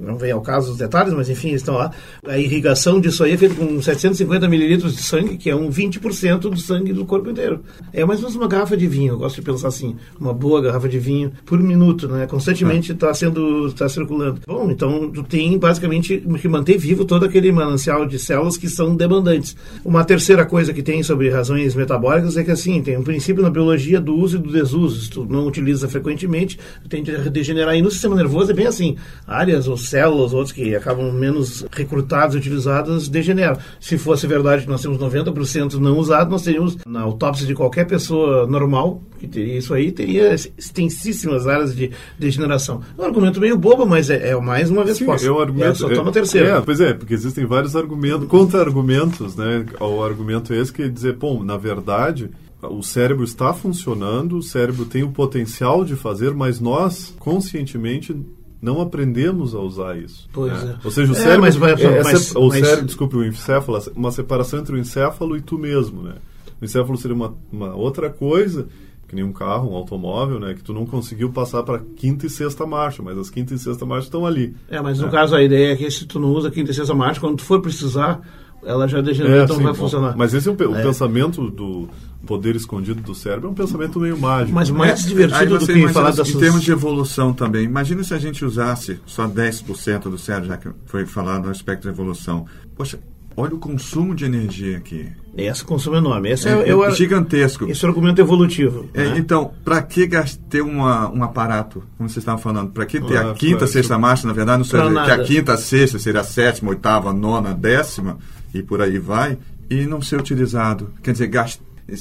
não 0.00 0.16
vem 0.16 0.32
ao 0.32 0.40
caso 0.40 0.72
os 0.72 0.78
detalhes, 0.78 1.12
mas 1.12 1.28
enfim, 1.28 1.50
estão 1.50 1.74
lá. 1.74 1.90
A 2.26 2.38
irrigação 2.38 2.98
disso 2.98 3.22
aí 3.22 3.32
é 3.32 3.36
feita 3.36 3.54
com 3.54 3.82
750 3.82 4.48
mililitros 4.48 4.96
de 4.96 5.02
sangue, 5.02 5.36
que 5.36 5.50
é 5.50 5.54
um 5.54 5.68
20% 5.68 6.38
do 6.38 6.56
sangue 6.56 6.94
do 6.94 7.04
corpo 7.04 7.28
inteiro. 7.28 7.60
É 7.92 8.02
mais 8.02 8.20
ou 8.20 8.24
menos 8.24 8.36
uma 8.36 8.48
garrafa 8.48 8.78
de 8.78 8.86
vinho, 8.86 9.12
eu 9.12 9.18
gosto 9.18 9.36
de 9.36 9.42
pensar 9.42 9.68
assim, 9.68 9.94
uma 10.18 10.32
boa 10.32 10.62
garrafa 10.62 10.88
de 10.88 10.98
vinho 10.98 11.32
por 11.44 11.60
minuto, 11.60 12.08
né? 12.08 12.26
Constantemente 12.26 12.92
está 12.92 13.10
é. 13.10 13.14
sendo, 13.14 13.66
está 13.66 13.86
circulando. 13.90 14.40
Bom, 14.46 14.70
então 14.70 15.10
tu 15.10 15.22
tem 15.22 15.58
basicamente 15.58 16.24
que 16.40 16.48
manter 16.48 16.78
vivo 16.78 17.04
todo 17.04 17.26
aquele 17.26 17.52
manancial 17.52 18.06
de 18.06 18.18
células 18.18 18.56
que 18.56 18.70
são 18.70 18.96
demandantes. 18.96 19.54
Uma 19.84 20.02
terceira 20.02 20.45
coisa 20.46 20.72
que 20.72 20.82
tem 20.82 21.02
sobre 21.02 21.28
razões 21.30 21.74
metabólicas 21.74 22.36
é 22.36 22.44
que, 22.44 22.50
assim, 22.50 22.82
tem 22.82 22.96
um 22.96 23.02
princípio 23.02 23.42
na 23.42 23.50
biologia 23.50 24.00
do 24.00 24.14
uso 24.14 24.36
e 24.36 24.40
do 24.40 24.52
desuso. 24.52 25.00
Se 25.00 25.10
tu 25.10 25.24
não 25.24 25.46
utiliza 25.46 25.88
frequentemente, 25.88 26.58
tende 26.88 27.14
a 27.14 27.18
degenerar. 27.28 27.76
E 27.76 27.82
no 27.82 27.90
sistema 27.90 28.16
nervoso 28.16 28.50
é 28.50 28.54
bem 28.54 28.66
assim. 28.66 28.96
Áreas 29.26 29.68
ou 29.68 29.76
células, 29.76 30.32
outros 30.32 30.52
que 30.52 30.74
acabam 30.74 31.12
menos 31.12 31.66
recrutadas 31.70 32.34
e 32.34 32.38
utilizadas, 32.38 33.08
degeneram. 33.08 33.58
Se 33.80 33.98
fosse 33.98 34.26
verdade 34.26 34.62
que 34.62 34.70
nós 34.70 34.82
temos 34.82 34.98
90% 34.98 35.74
não 35.74 35.98
usado, 35.98 36.30
nós 36.30 36.42
teríamos, 36.42 36.78
na 36.86 37.02
autópsia 37.02 37.46
de 37.46 37.54
qualquer 37.54 37.86
pessoa 37.86 38.46
normal, 38.46 39.02
que 39.18 39.26
teria 39.26 39.58
isso 39.58 39.74
aí, 39.74 39.90
teria 39.90 40.34
extensíssimas 40.34 41.46
áreas 41.46 41.74
de 41.74 41.90
degeneração. 42.18 42.80
É 42.96 43.02
um 43.02 43.04
argumento 43.04 43.40
meio 43.40 43.56
bobo, 43.56 43.86
mas 43.86 44.10
é, 44.10 44.30
é 44.30 44.36
mais 44.40 44.70
uma 44.70 44.84
resposta. 44.84 45.24
Sim, 45.24 45.28
é 45.28 45.32
um 45.32 45.40
argumento. 45.40 45.70
É, 45.70 45.74
só 45.74 45.88
toma 45.88 46.12
terceiro. 46.12 46.48
É, 46.48 46.60
pois 46.60 46.80
é, 46.80 46.92
porque 46.92 47.14
existem 47.14 47.46
vários 47.46 47.74
argumentos, 47.74 48.28
contra-argumentos, 48.28 49.36
né, 49.36 49.64
ao 49.80 50.04
argumento 50.04 50.35
esse 50.50 50.72
que 50.72 50.82
é 50.82 50.88
dizer, 50.88 51.16
bom, 51.16 51.42
na 51.42 51.56
verdade, 51.56 52.30
o 52.62 52.82
cérebro 52.82 53.24
está 53.24 53.52
funcionando, 53.52 54.38
o 54.38 54.42
cérebro 54.42 54.84
tem 54.84 55.02
o 55.02 55.10
potencial 55.10 55.84
de 55.84 55.96
fazer, 55.96 56.34
mas 56.34 56.60
nós, 56.60 57.14
conscientemente, 57.18 58.16
não 58.60 58.80
aprendemos 58.80 59.54
a 59.54 59.60
usar 59.60 59.96
isso. 59.96 60.28
Pois 60.32 60.52
é. 60.52 60.66
é. 60.66 60.76
Ou 60.82 60.90
seja, 60.90 61.12
o 61.12 61.16
é, 61.16 61.18
cérebro. 61.18 61.42
Mas, 61.42 61.56
mas, 61.56 61.80
é, 61.80 62.02
mas, 62.02 62.34
o 62.34 62.50
cérebro, 62.50 62.86
desculpe, 62.86 63.16
o 63.16 63.24
encéfalo, 63.24 63.82
uma 63.94 64.10
separação 64.10 64.60
entre 64.60 64.74
o 64.74 64.78
encéfalo 64.78 65.36
e 65.36 65.40
tu 65.40 65.58
mesmo, 65.58 66.02
né? 66.02 66.14
O 66.60 66.64
encéfalo 66.64 66.96
seria 66.96 67.14
uma, 67.14 67.34
uma 67.52 67.74
outra 67.74 68.08
coisa 68.08 68.66
que 69.08 69.14
nem 69.14 69.24
um 69.24 69.32
carro, 69.32 69.70
um 69.70 69.76
automóvel, 69.76 70.40
né? 70.40 70.54
Que 70.54 70.62
tu 70.62 70.72
não 70.72 70.84
conseguiu 70.84 71.30
passar 71.30 71.62
para 71.62 71.78
quinta 71.78 72.26
e 72.26 72.30
sexta 72.30 72.66
marcha, 72.66 73.02
mas 73.02 73.16
as 73.16 73.30
quinta 73.30 73.54
e 73.54 73.58
sexta 73.58 73.86
marcha 73.86 74.06
estão 74.06 74.26
ali. 74.26 74.54
É, 74.68 74.80
mas 74.80 74.98
no 74.98 75.06
é. 75.06 75.10
caso 75.10 75.36
a 75.36 75.42
ideia 75.42 75.72
é 75.72 75.76
que 75.76 75.88
se 75.90 76.06
tu 76.06 76.18
não 76.18 76.30
usa 76.30 76.50
quinta 76.50 76.70
e 76.70 76.74
sexta 76.74 76.94
marcha, 76.94 77.20
quando 77.20 77.36
tu 77.36 77.44
for 77.44 77.60
precisar, 77.60 78.20
ela 78.64 78.88
já 78.88 79.00
degenerou, 79.00 79.40
é, 79.40 79.44
então 79.44 79.56
sim, 79.56 79.62
vai 79.62 79.74
funcionar. 79.74 80.16
Mas 80.16 80.34
esse 80.34 80.48
é 80.48 80.52
um, 80.52 80.56
o 80.56 80.76
é. 80.76 80.82
pensamento 80.82 81.50
do 81.50 81.88
poder 82.26 82.56
escondido 82.56 83.00
do 83.00 83.14
cérebro, 83.14 83.48
é 83.48 83.50
um 83.52 83.54
pensamento 83.54 84.00
meio 84.00 84.18
mágico. 84.18 84.52
Mas 84.52 84.68
né? 84.68 84.76
mais 84.76 85.04
divertido 85.04 85.58
do 85.58 85.66
que 85.66 85.88
falar 85.88 86.10
das 86.10 86.28
Em 86.28 86.38
termos 86.38 86.62
de 86.62 86.72
evolução 86.72 87.32
também, 87.32 87.64
imagina 87.64 88.02
se 88.02 88.12
a 88.12 88.18
gente 88.18 88.44
usasse 88.44 89.00
só 89.06 89.26
10% 89.28 90.10
do 90.10 90.18
cérebro, 90.18 90.48
já 90.48 90.56
que 90.56 90.68
foi 90.86 91.06
falado 91.06 91.44
no 91.44 91.50
aspecto 91.50 91.82
de 91.82 91.88
evolução. 91.88 92.46
Poxa, 92.74 92.98
olha 93.36 93.54
o 93.54 93.58
consumo 93.58 94.14
de 94.14 94.24
energia 94.24 94.78
aqui. 94.78 95.08
Esse 95.36 95.64
consumo 95.64 95.96
é 95.96 95.98
enorme. 95.98 96.30
Esse 96.30 96.48
é, 96.48 96.52
é, 96.52 96.70
é, 96.70 96.72
é 96.72 96.90
gigantesco. 96.92 97.68
Esse 97.68 97.84
é 97.84 97.88
o 97.88 97.90
argumento 97.90 98.20
evolutivo. 98.20 98.88
É, 98.92 99.04
né? 99.04 99.18
Então, 99.18 99.52
para 99.62 99.82
que 99.82 100.08
ter 100.48 100.62
uma, 100.62 101.10
um 101.10 101.22
aparato, 101.22 101.84
como 101.96 102.08
vocês 102.08 102.22
estavam 102.22 102.40
falando? 102.40 102.72
Para 102.72 102.86
que 102.86 103.00
ter 103.00 103.18
ah, 103.18 103.30
a 103.30 103.34
quinta, 103.34 103.66
sexta 103.66 103.98
marcha, 103.98 104.26
na 104.26 104.32
verdade, 104.32 104.58
não 104.58 104.64
seria 104.64 105.04
que 105.04 105.10
a 105.10 105.22
quinta, 105.22 105.52
a 105.52 105.58
sexta 105.58 105.98
seria 105.98 106.22
a 106.22 106.24
sétima, 106.24 106.70
oitava, 106.70 107.12
nona, 107.12 107.52
décima 107.54 108.18
e 108.58 108.62
por 108.62 108.80
aí 108.80 108.98
vai, 108.98 109.38
e 109.68 109.84
não 109.86 110.00
ser 110.00 110.18
utilizado. 110.18 110.92
Quer 111.02 111.12
dizer, 111.12 111.30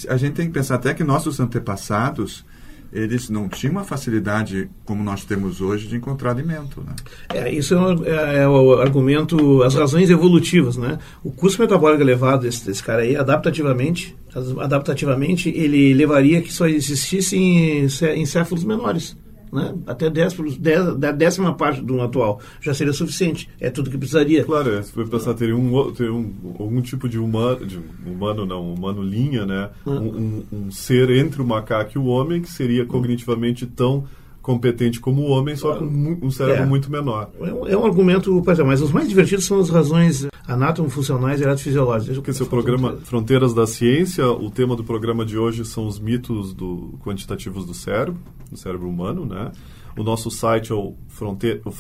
a 0.08 0.18
gente 0.18 0.34
tem 0.34 0.48
que 0.48 0.54
pensar 0.54 0.76
até 0.76 0.94
que 0.94 1.04
nossos 1.04 1.40
antepassados 1.40 2.46
eles 2.94 3.30
não 3.30 3.50
tinham 3.50 3.74
uma 3.74 3.84
facilidade 3.84 4.70
como 4.86 5.04
nós 5.04 5.26
temos 5.26 5.60
hoje 5.60 5.86
de 5.86 5.98
encontrar 5.98 6.32
alimento. 6.32 6.82
Né? 6.82 6.96
É, 7.34 7.52
isso 7.52 7.74
é, 7.74 7.78
um, 7.78 8.06
é, 8.06 8.38
é, 8.38 8.48
o 8.48 8.80
argumento, 8.80 9.64
as 9.64 9.76
razões 9.76 10.10
evolutivas. 10.10 10.78
Né? 10.78 10.98
O 11.22 11.30
custo 11.30 11.62
metabólico 11.62 12.02
elevado 12.02 12.44
desse, 12.44 12.66
desse 12.66 12.82
cara 12.82 13.02
aí, 13.02 13.18
adaptativamente, 13.18 14.16
adaptativamente, 14.62 15.50
ele 15.50 15.94
levaria 15.94 16.42
que 16.42 16.54
só 16.54 16.68
existissem 16.68 17.86
encéfalos 18.16 18.64
menores 18.64 19.18
né? 19.52 19.74
até 19.88 20.10
10, 20.10 20.58
10, 20.58 20.88
a 21.04 21.12
décima 21.12 21.54
parte 21.54 21.82
do 21.82 22.02
atual 22.02 22.40
já 22.62 22.74
seria 22.74 22.94
suficiente. 22.94 23.50
É 23.60 23.70
tudo 23.70 23.90
que 23.90 23.98
precisaria. 23.98 24.44
Claro, 24.44 24.75
é, 24.75 24.82
se 24.82 24.92
for 24.92 25.08
pensar, 25.08 25.34
teria 25.34 25.56
um, 25.56 25.92
teria 25.92 26.14
um, 26.14 26.34
algum 26.60 26.82
tipo 26.82 27.08
de 27.08 27.18
humano, 27.18 27.66
de 27.66 27.80
humano 28.06 28.46
não, 28.46 28.74
humano 28.74 29.02
linha, 29.02 29.46
né? 29.46 29.70
Ah. 29.86 29.92
Um, 29.92 30.08
um, 30.08 30.44
um, 30.52 30.72
ser 30.72 31.10
entre 31.12 31.42
o 31.42 31.46
macaco 31.46 31.92
e 31.96 32.00
o 32.00 32.06
homem 32.06 32.42
que 32.42 32.52
seria 32.52 32.86
cognitivamente 32.86 33.66
tão 33.66 34.06
competente 34.42 35.00
como 35.00 35.24
o 35.24 35.30
homem, 35.30 35.56
só 35.56 35.75
com 35.75 35.86
um 36.22 36.30
cérebro 36.30 36.64
é. 36.64 36.66
muito 36.68 36.92
menor. 36.92 37.32
É 37.40 37.52
um, 37.52 37.68
é 37.68 37.78
um 37.78 37.84
argumento, 37.84 38.44
é, 38.48 38.64
mas 38.64 38.80
os 38.80 38.92
mais 38.92 39.10
divertidos 39.10 39.46
são 39.46 39.60
as 39.60 39.72
razões 39.72 40.28
anátomo-funcionais 40.48 41.42
e 41.42 41.44
eletofisiológicas. 41.44 42.16
Porque 42.16 42.34
seu 42.34 42.46
programa 42.46 42.98
Fronteiras 43.04 43.54
da 43.54 43.66
Ciência, 43.66 44.28
o 44.28 44.50
tema 44.50 44.75
do 44.75 44.84
programa 44.84 45.25
de 45.25 45.38
hoje 45.38 45.66
são 45.66 45.88
os 45.88 46.00
mitos 46.00 46.54
do, 46.54 46.98
quantitativos 47.04 47.66
do 47.66 47.74
cérebro, 47.74 48.20
do 48.50 48.58
cérebro 48.58 48.88
humano, 48.88 49.25
né? 49.25 49.52
O 49.98 50.04
nosso 50.04 50.30
site 50.30 50.74
é 50.74 50.75
o, 50.75 50.94
fronte, 51.08 51.62
o. 51.64 51.72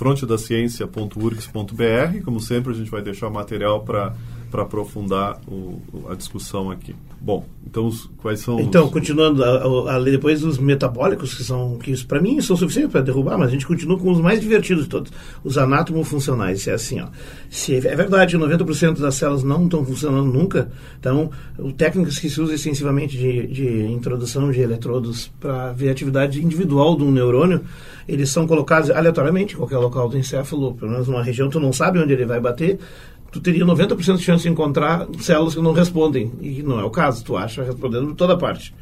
Como 2.21 2.39
sempre, 2.39 2.71
a 2.71 2.75
gente 2.75 2.89
vai 2.89 3.01
deixar 3.01 3.29
material 3.29 3.83
para 3.83 4.15
aprofundar 4.53 5.39
o, 5.47 5.79
a 6.09 6.15
discussão 6.15 6.71
aqui. 6.71 6.95
Bom, 7.19 7.43
então 7.65 7.87
os, 7.87 8.07
quais 8.17 8.39
são 8.39 8.59
Então, 8.59 8.85
os... 8.85 8.91
continuando, 8.91 9.43
a, 9.43 9.95
a, 9.95 9.99
depois 9.99 10.43
os 10.43 10.59
metabólicos, 10.59 11.33
que 11.33 11.43
são 11.43 11.77
que 11.79 12.05
para 12.05 12.21
mim 12.21 12.39
são 12.39 12.55
suficientes 12.55 12.91
para 12.91 13.01
derrubar, 13.01 13.37
mas 13.37 13.47
a 13.47 13.51
gente 13.51 13.65
continua 13.65 13.97
com 13.97 14.11
os 14.11 14.21
mais 14.21 14.39
divertidos 14.39 14.83
de 14.83 14.89
todos, 14.89 15.11
os 15.43 15.57
anátomo-funcionais. 15.57 16.67
É 16.67 16.73
assim, 16.73 17.01
ó. 17.01 17.07
Se 17.49 17.75
é 17.75 17.95
verdade 17.95 18.37
que 18.37 18.43
90% 18.43 18.99
das 18.99 19.15
células 19.15 19.43
não 19.43 19.63
estão 19.63 19.83
funcionando 19.83 20.31
nunca, 20.31 20.69
então, 20.99 21.31
técnicas 21.75 22.19
que 22.19 22.29
se 22.29 22.39
usa 22.39 22.53
extensivamente 22.53 23.17
de, 23.17 23.47
de 23.47 23.85
introdução 23.91 24.51
de 24.51 24.61
eletrodos 24.61 25.31
para 25.39 25.71
ver 25.73 25.89
a 25.89 25.91
atividade 25.91 26.43
individual 26.43 26.95
de 26.95 27.03
um 27.03 27.11
neurônio, 27.11 27.61
eles 28.07 28.29
são 28.29 28.45
colocados 28.45 28.91
aleatoriamente 28.91 29.55
em 29.55 29.57
qualquer 29.57 29.77
local 29.77 30.07
do 30.07 30.17
encéfalo, 30.17 30.75
pelo 30.75 30.91
menos 30.91 31.07
numa 31.07 31.23
região, 31.23 31.49
tu 31.49 31.59
não 31.59 31.73
sabe 31.73 31.97
onde 31.97 32.13
ele 32.13 32.25
vai 32.25 32.39
bater, 32.39 32.77
tu 33.35 33.41
teria 33.41 33.65
90% 33.65 34.15
de 34.15 34.23
chance 34.23 34.43
de 34.43 34.49
encontrar 34.49 35.05
células 35.19 35.53
que 35.53 35.61
não 35.61 35.73
respondem. 35.73 36.31
E 36.41 36.63
não 36.63 36.79
é 36.79 36.85
o 36.85 36.89
caso, 36.89 37.21
tu 37.23 37.35
acha 37.35 37.63
respondendo 37.63 38.07
de 38.07 38.15
toda 38.15 38.37
parte. 38.37 38.73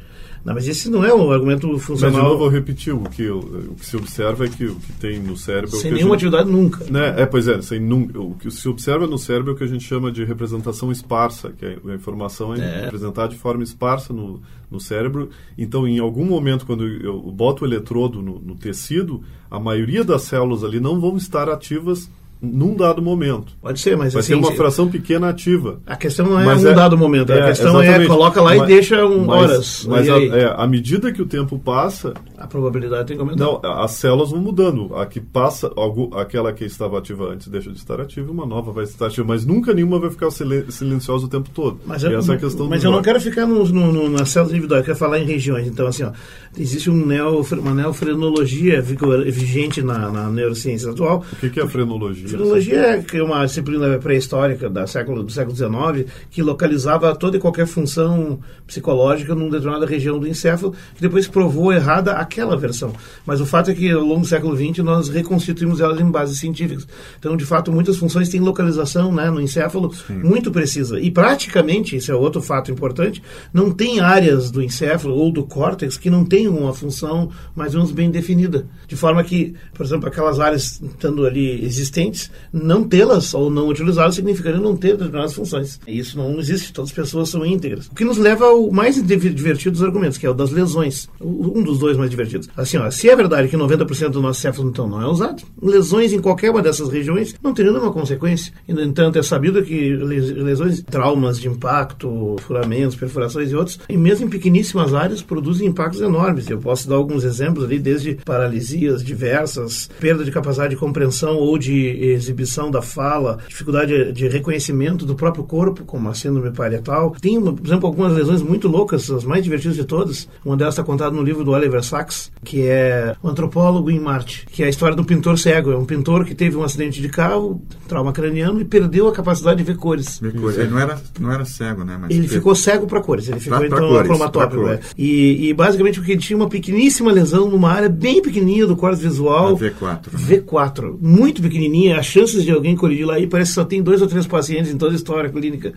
Não, 0.44 0.54
mas 0.54 0.68
esse 0.68 0.88
não 0.90 1.02
é 1.02 1.12
um 1.12 1.32
argumento 1.32 1.76
funcional. 1.78 2.12
Mas 2.12 2.22
de 2.22 2.28
novo 2.28 2.44
eu 2.44 2.48
repeti, 2.50 2.90
o 2.90 3.02
que, 3.04 3.28
o 3.28 3.74
que 3.76 3.84
se 3.84 3.96
observa 3.96 4.44
é 4.44 4.48
que 4.48 4.66
o 4.66 4.76
que 4.76 4.92
tem 4.92 5.18
no 5.18 5.36
cérebro... 5.36 5.74
É 5.74 5.80
sem 5.80 5.90
nenhuma 5.90 6.16
gente, 6.16 6.26
atividade 6.26 6.50
nunca. 6.50 6.84
Né? 6.88 7.14
É, 7.16 7.26
pois 7.26 7.48
é, 7.48 7.60
sem 7.62 7.80
nunca. 7.80 8.20
O 8.20 8.34
que 8.34 8.48
se 8.50 8.68
observa 8.68 9.06
no 9.06 9.18
cérebro 9.18 9.50
é 9.50 9.54
o 9.54 9.56
que 9.56 9.64
a 9.64 9.66
gente 9.66 9.82
chama 9.82 10.12
de 10.12 10.22
representação 10.22 10.92
esparsa, 10.92 11.50
que 11.50 11.64
é 11.64 11.78
a 11.84 11.94
informação 11.94 12.54
é, 12.54 12.60
é. 12.60 12.80
representada 12.82 13.30
de 13.30 13.38
forma 13.38 13.64
esparsa 13.64 14.12
no, 14.12 14.40
no 14.70 14.78
cérebro. 14.78 15.30
Então, 15.58 15.88
em 15.88 15.98
algum 15.98 16.26
momento, 16.26 16.64
quando 16.64 16.86
eu 16.86 17.20
boto 17.32 17.64
o 17.64 17.66
eletrodo 17.66 18.22
no, 18.22 18.38
no 18.38 18.54
tecido, 18.54 19.22
a 19.50 19.58
maioria 19.58 20.04
das 20.04 20.22
células 20.22 20.62
ali 20.62 20.78
não 20.78 21.00
vão 21.00 21.16
estar 21.16 21.48
ativas 21.48 22.08
num 22.40 22.74
dado 22.74 23.00
momento. 23.00 23.54
Pode 23.60 23.80
ser, 23.80 23.96
mas 23.96 24.12
vai 24.12 24.20
assim, 24.20 24.34
uma 24.34 24.52
fração 24.52 24.88
pequena 24.88 25.28
ativa. 25.28 25.80
A 25.86 25.96
questão 25.96 26.26
não 26.26 26.40
é 26.40 26.44
mas 26.44 26.64
um 26.64 26.68
é, 26.68 26.74
dado 26.74 26.96
momento, 26.96 27.32
a 27.32 27.36
é, 27.36 27.46
questão 27.46 27.80
é 27.80 28.06
coloca 28.06 28.40
lá 28.40 28.54
mas, 28.54 28.62
e 28.62 28.66
deixa 28.66 29.04
um, 29.06 29.24
mas, 29.24 29.42
horas. 29.42 29.86
Mas 29.88 30.08
a, 30.08 30.18
é, 30.18 30.54
à 30.56 30.66
medida 30.66 31.12
que 31.12 31.22
o 31.22 31.26
tempo 31.26 31.58
passa, 31.58 32.14
a 32.38 32.46
probabilidade 32.46 33.08
tem 33.08 33.16
que 33.16 33.22
aumentar. 33.22 33.44
Não, 33.44 33.60
as 33.62 33.92
células 33.92 34.30
vão 34.30 34.40
mudando. 34.40 34.94
A 34.94 35.06
que 35.06 35.20
passa, 35.20 35.70
aquela 36.16 36.52
que 36.52 36.64
estava 36.64 36.98
ativa 36.98 37.32
antes 37.32 37.48
deixa 37.48 37.70
de 37.70 37.78
estar 37.78 38.00
ativa, 38.00 38.30
uma 38.30 38.46
nova 38.46 38.72
vai 38.72 38.84
estar 38.84 39.06
ativa, 39.06 39.26
mas 39.26 39.46
nunca 39.46 39.72
nenhuma 39.72 39.98
vai 39.98 40.10
ficar 40.10 40.30
silenciosa 40.30 41.26
o 41.26 41.28
tempo 41.28 41.48
todo. 41.50 41.80
Mas 41.86 42.02
eu, 42.02 42.18
essa 42.18 42.32
é 42.32 42.36
a 42.36 42.38
questão 42.38 42.68
Mas 42.68 42.84
eu 42.84 42.90
não 42.90 43.02
quero 43.02 43.20
ficar 43.20 43.46
no, 43.46 43.64
no, 43.66 43.92
no, 43.92 44.10
nas 44.10 44.28
células 44.28 44.52
individuais, 44.52 44.80
eu 44.82 44.86
quero 44.86 44.98
falar 44.98 45.18
em 45.18 45.24
regiões. 45.24 45.66
Então, 45.66 45.86
assim, 45.86 46.04
ó, 46.04 46.12
existe 46.56 46.90
um 46.90 47.06
neo, 47.06 47.44
uma 47.52 47.74
neofrenologia 47.74 48.82
vigente 48.82 49.82
na, 49.82 50.10
na 50.10 50.30
neurociência 50.30 50.90
atual. 50.90 51.24
O 51.32 51.36
que, 51.36 51.50
que 51.50 51.60
é 51.60 51.62
a 51.62 51.68
frenologia? 51.68 52.33
Frenologia 52.36 53.04
é 53.12 53.22
uma 53.22 53.44
disciplina 53.44 53.98
pré-histórica 53.98 54.68
da 54.68 54.86
século, 54.86 55.22
do 55.22 55.30
século 55.30 55.56
XIX 55.56 56.10
que 56.30 56.42
localizava 56.42 57.14
toda 57.14 57.36
e 57.36 57.40
qualquer 57.40 57.66
função 57.66 58.40
psicológica 58.66 59.34
numa 59.34 59.50
determinada 59.50 59.86
região 59.86 60.18
do 60.18 60.26
encéfalo, 60.26 60.74
que 60.94 61.00
depois 61.00 61.28
provou 61.28 61.72
errada 61.72 62.12
aquela 62.12 62.56
versão. 62.56 62.92
Mas 63.24 63.40
o 63.40 63.46
fato 63.46 63.70
é 63.70 63.74
que 63.74 63.90
ao 63.90 64.02
longo 64.02 64.22
do 64.22 64.26
século 64.26 64.56
XX 64.56 64.78
nós 64.78 65.08
reconstituímos 65.08 65.80
elas 65.80 66.00
em 66.00 66.10
bases 66.10 66.38
científicas. 66.38 66.86
Então, 67.18 67.36
de 67.36 67.44
fato, 67.44 67.72
muitas 67.72 67.96
funções 67.96 68.28
têm 68.28 68.40
localização 68.40 69.12
né, 69.12 69.30
no 69.30 69.40
encéfalo 69.40 69.92
Sim. 69.92 70.14
muito 70.14 70.50
precisa. 70.50 70.98
E 71.00 71.10
praticamente, 71.10 71.96
esse 71.96 72.10
é 72.10 72.14
outro 72.14 72.42
fato 72.42 72.70
importante, 72.70 73.22
não 73.52 73.70
tem 73.70 74.00
áreas 74.00 74.50
do 74.50 74.62
encéfalo 74.62 75.14
ou 75.14 75.30
do 75.30 75.44
córtex 75.44 75.96
que 75.96 76.10
não 76.10 76.24
tenham 76.24 76.56
uma 76.56 76.74
função 76.74 77.30
mais 77.54 77.74
ou 77.74 77.80
menos 77.80 77.92
bem 77.92 78.10
definida. 78.10 78.66
De 78.86 78.96
forma 78.96 79.22
que, 79.22 79.54
por 79.72 79.84
exemplo, 79.84 80.08
aquelas 80.08 80.40
áreas 80.40 80.80
estando 80.80 81.26
ali 81.26 81.64
existentes, 81.64 82.13
não 82.52 82.84
tê-las 82.84 83.34
ou 83.34 83.50
não 83.50 83.68
utilizá-las 83.68 84.14
significaria 84.14 84.60
não 84.60 84.76
ter 84.76 84.92
determinadas 84.92 85.34
funções. 85.34 85.80
Isso 85.86 86.16
não 86.16 86.38
existe, 86.38 86.72
todas 86.72 86.90
as 86.90 86.96
pessoas 86.96 87.28
são 87.28 87.44
íntegras. 87.44 87.86
O 87.86 87.94
que 87.94 88.04
nos 88.04 88.18
leva 88.18 88.46
ao 88.46 88.70
mais 88.70 89.02
divertido 89.02 89.72
dos 89.72 89.82
argumentos, 89.82 90.18
que 90.18 90.26
é 90.26 90.30
o 90.30 90.34
das 90.34 90.50
lesões. 90.50 91.08
Um 91.20 91.62
dos 91.62 91.78
dois 91.78 91.96
mais 91.96 92.10
divertidos. 92.10 92.48
Assim, 92.56 92.76
ó, 92.76 92.90
se 92.90 93.08
é 93.08 93.16
verdade 93.16 93.48
que 93.48 93.56
90% 93.56 94.10
do 94.10 94.22
nosso 94.22 94.40
céfalo 94.40 94.68
então 94.68 94.88
não 94.88 95.00
é 95.00 95.06
usado, 95.06 95.42
lesões 95.60 96.12
em 96.12 96.20
qualquer 96.20 96.50
uma 96.50 96.62
dessas 96.62 96.88
regiões 96.88 97.34
não 97.42 97.54
teriam 97.54 97.72
nenhuma 97.72 97.92
consequência. 97.92 98.52
E, 98.66 98.72
no 98.72 98.82
entanto, 98.82 99.18
é 99.18 99.22
sabido 99.22 99.62
que 99.62 99.94
lesões, 99.94 100.82
traumas 100.82 101.38
de 101.38 101.48
impacto, 101.48 102.36
furamentos, 102.40 102.96
perfurações 102.96 103.50
e 103.50 103.56
outros, 103.56 103.78
e 103.88 103.96
mesmo 103.96 104.26
em 104.26 104.30
pequeníssimas 104.30 104.94
áreas, 104.94 105.22
produzem 105.22 105.68
impactos 105.68 106.00
enormes. 106.00 106.48
Eu 106.48 106.58
posso 106.58 106.88
dar 106.88 106.96
alguns 106.96 107.24
exemplos 107.24 107.64
ali, 107.64 107.78
desde 107.78 108.14
paralisias 108.24 109.02
diversas, 109.02 109.88
perda 110.00 110.24
de 110.24 110.30
capacidade 110.30 110.74
de 110.74 110.80
compreensão 110.80 111.36
ou 111.36 111.58
de 111.58 111.88
exibição 112.12 112.70
da 112.70 112.82
fala, 112.82 113.38
dificuldade 113.48 114.12
de 114.12 114.28
reconhecimento 114.28 115.06
do 115.06 115.14
próprio 115.14 115.44
corpo, 115.44 115.84
como 115.84 116.08
a 116.08 116.14
síndrome 116.14 116.50
parietal. 116.50 117.14
Tem, 117.20 117.40
por 117.40 117.66
exemplo, 117.66 117.86
algumas 117.86 118.12
lesões 118.12 118.42
muito 118.42 118.68
loucas, 118.68 119.10
as 119.10 119.24
mais 119.24 119.42
divertidas 119.42 119.76
de 119.76 119.84
todas. 119.84 120.28
Uma 120.44 120.56
delas 120.56 120.74
está 120.74 120.84
contada 120.84 121.14
no 121.14 121.22
livro 121.22 121.44
do 121.44 121.52
Oliver 121.52 121.82
Sacks, 121.82 122.30
que 122.42 122.66
é 122.66 123.14
o 123.22 123.28
antropólogo 123.28 123.90
em 123.90 124.00
Marte, 124.00 124.46
que 124.50 124.62
é 124.62 124.66
a 124.66 124.68
história 124.68 124.96
do 124.96 125.04
pintor 125.04 125.38
cego. 125.38 125.72
É 125.72 125.76
um 125.76 125.84
pintor 125.84 126.24
que 126.24 126.34
teve 126.34 126.56
um 126.56 126.62
acidente 126.62 127.00
de 127.00 127.08
carro, 127.08 127.62
trauma 127.88 128.12
craniano 128.12 128.60
e 128.60 128.64
perdeu 128.64 129.08
a 129.08 129.12
capacidade 129.12 129.58
de 129.58 129.64
ver 129.64 129.76
cores. 129.76 130.18
Ver 130.20 130.34
cores. 130.34 130.58
Ele 130.58 130.70
não 130.70 130.78
era, 130.78 131.00
não 131.20 131.32
era 131.32 131.44
cego, 131.44 131.84
né? 131.84 131.98
Mas 132.00 132.10
ele 132.10 132.22
teve... 132.22 132.34
ficou 132.34 132.54
cego 132.54 132.86
para 132.86 133.00
cores. 133.00 133.28
Ele 133.28 133.40
ficou 133.40 133.58
pra, 133.58 133.66
então 133.66 133.92
pra 133.92 134.04
cromatópico. 134.04 134.68
É. 134.68 134.80
E, 134.96 135.48
e, 135.48 135.54
basicamente 135.54 135.98
porque 135.98 136.12
ele 136.12 136.20
tinha 136.20 136.36
uma 136.36 136.48
pequeníssima 136.48 137.12
lesão 137.12 137.48
numa 137.48 137.70
área 137.70 137.88
bem 137.88 138.22
pequenininha 138.22 138.66
do 138.66 138.76
corte 138.76 139.00
visual. 139.00 139.48
A 139.48 139.58
V4. 139.58 140.12
Né? 140.12 140.18
V4. 140.18 140.98
Muito 141.00 141.42
pequenininha. 141.42 141.93
As 141.96 142.06
chances 142.06 142.44
de 142.44 142.50
alguém 142.50 142.76
colidir 142.76 143.06
lá 143.06 143.14
aí 143.14 143.26
parece 143.26 143.50
que 143.50 143.54
só 143.54 143.64
tem 143.64 143.82
dois 143.82 144.02
ou 144.02 144.08
três 144.08 144.26
pacientes 144.26 144.72
em 144.72 144.76
toda 144.76 144.92
a 144.92 144.96
história 144.96 145.30
clínica. 145.30 145.72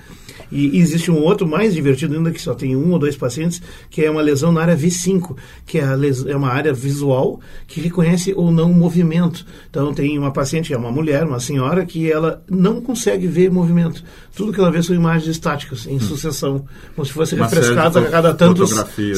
E, 0.51 0.77
e 0.77 0.79
existe 0.79 1.11
um 1.11 1.21
outro 1.21 1.47
mais 1.47 1.73
divertido 1.73 2.15
ainda 2.15 2.31
que 2.31 2.41
só 2.41 2.53
tem 2.53 2.75
um 2.75 2.91
ou 2.91 2.99
dois 2.99 3.15
pacientes, 3.15 3.61
que 3.89 4.03
é 4.03 4.09
uma 4.09 4.21
lesão 4.21 4.51
na 4.51 4.61
área 4.61 4.77
V5, 4.77 5.35
que 5.65 5.77
é, 5.77 5.83
é 6.27 6.35
uma 6.35 6.49
área 6.49 6.73
visual 6.73 7.39
que 7.67 7.81
reconhece 7.81 8.33
ou 8.35 8.51
não 8.51 8.71
o 8.71 8.73
movimento. 8.73 9.45
Então 9.69 9.93
tem 9.93 10.17
uma 10.17 10.31
paciente, 10.31 10.73
é 10.73 10.77
uma 10.77 10.91
mulher, 10.91 11.23
uma 11.23 11.39
senhora, 11.39 11.85
que 11.85 12.11
ela 12.11 12.43
não 12.49 12.81
consegue 12.81 13.27
ver 13.27 13.51
movimento. 13.51 14.03
Tudo 14.37 14.53
que 14.53 14.59
ela 14.59 14.69
vê 14.69 14.83
são 14.83 14.95
imagens 14.95 15.27
estáticas, 15.27 15.87
em 15.87 15.95
hum. 15.95 15.99
sucessão, 15.99 16.63
como 16.95 17.03
se 17.03 17.11
fosse 17.11 17.35
refrescada 17.35 17.99
a 17.99 18.05
cada 18.05 18.33
tantos 18.35 18.69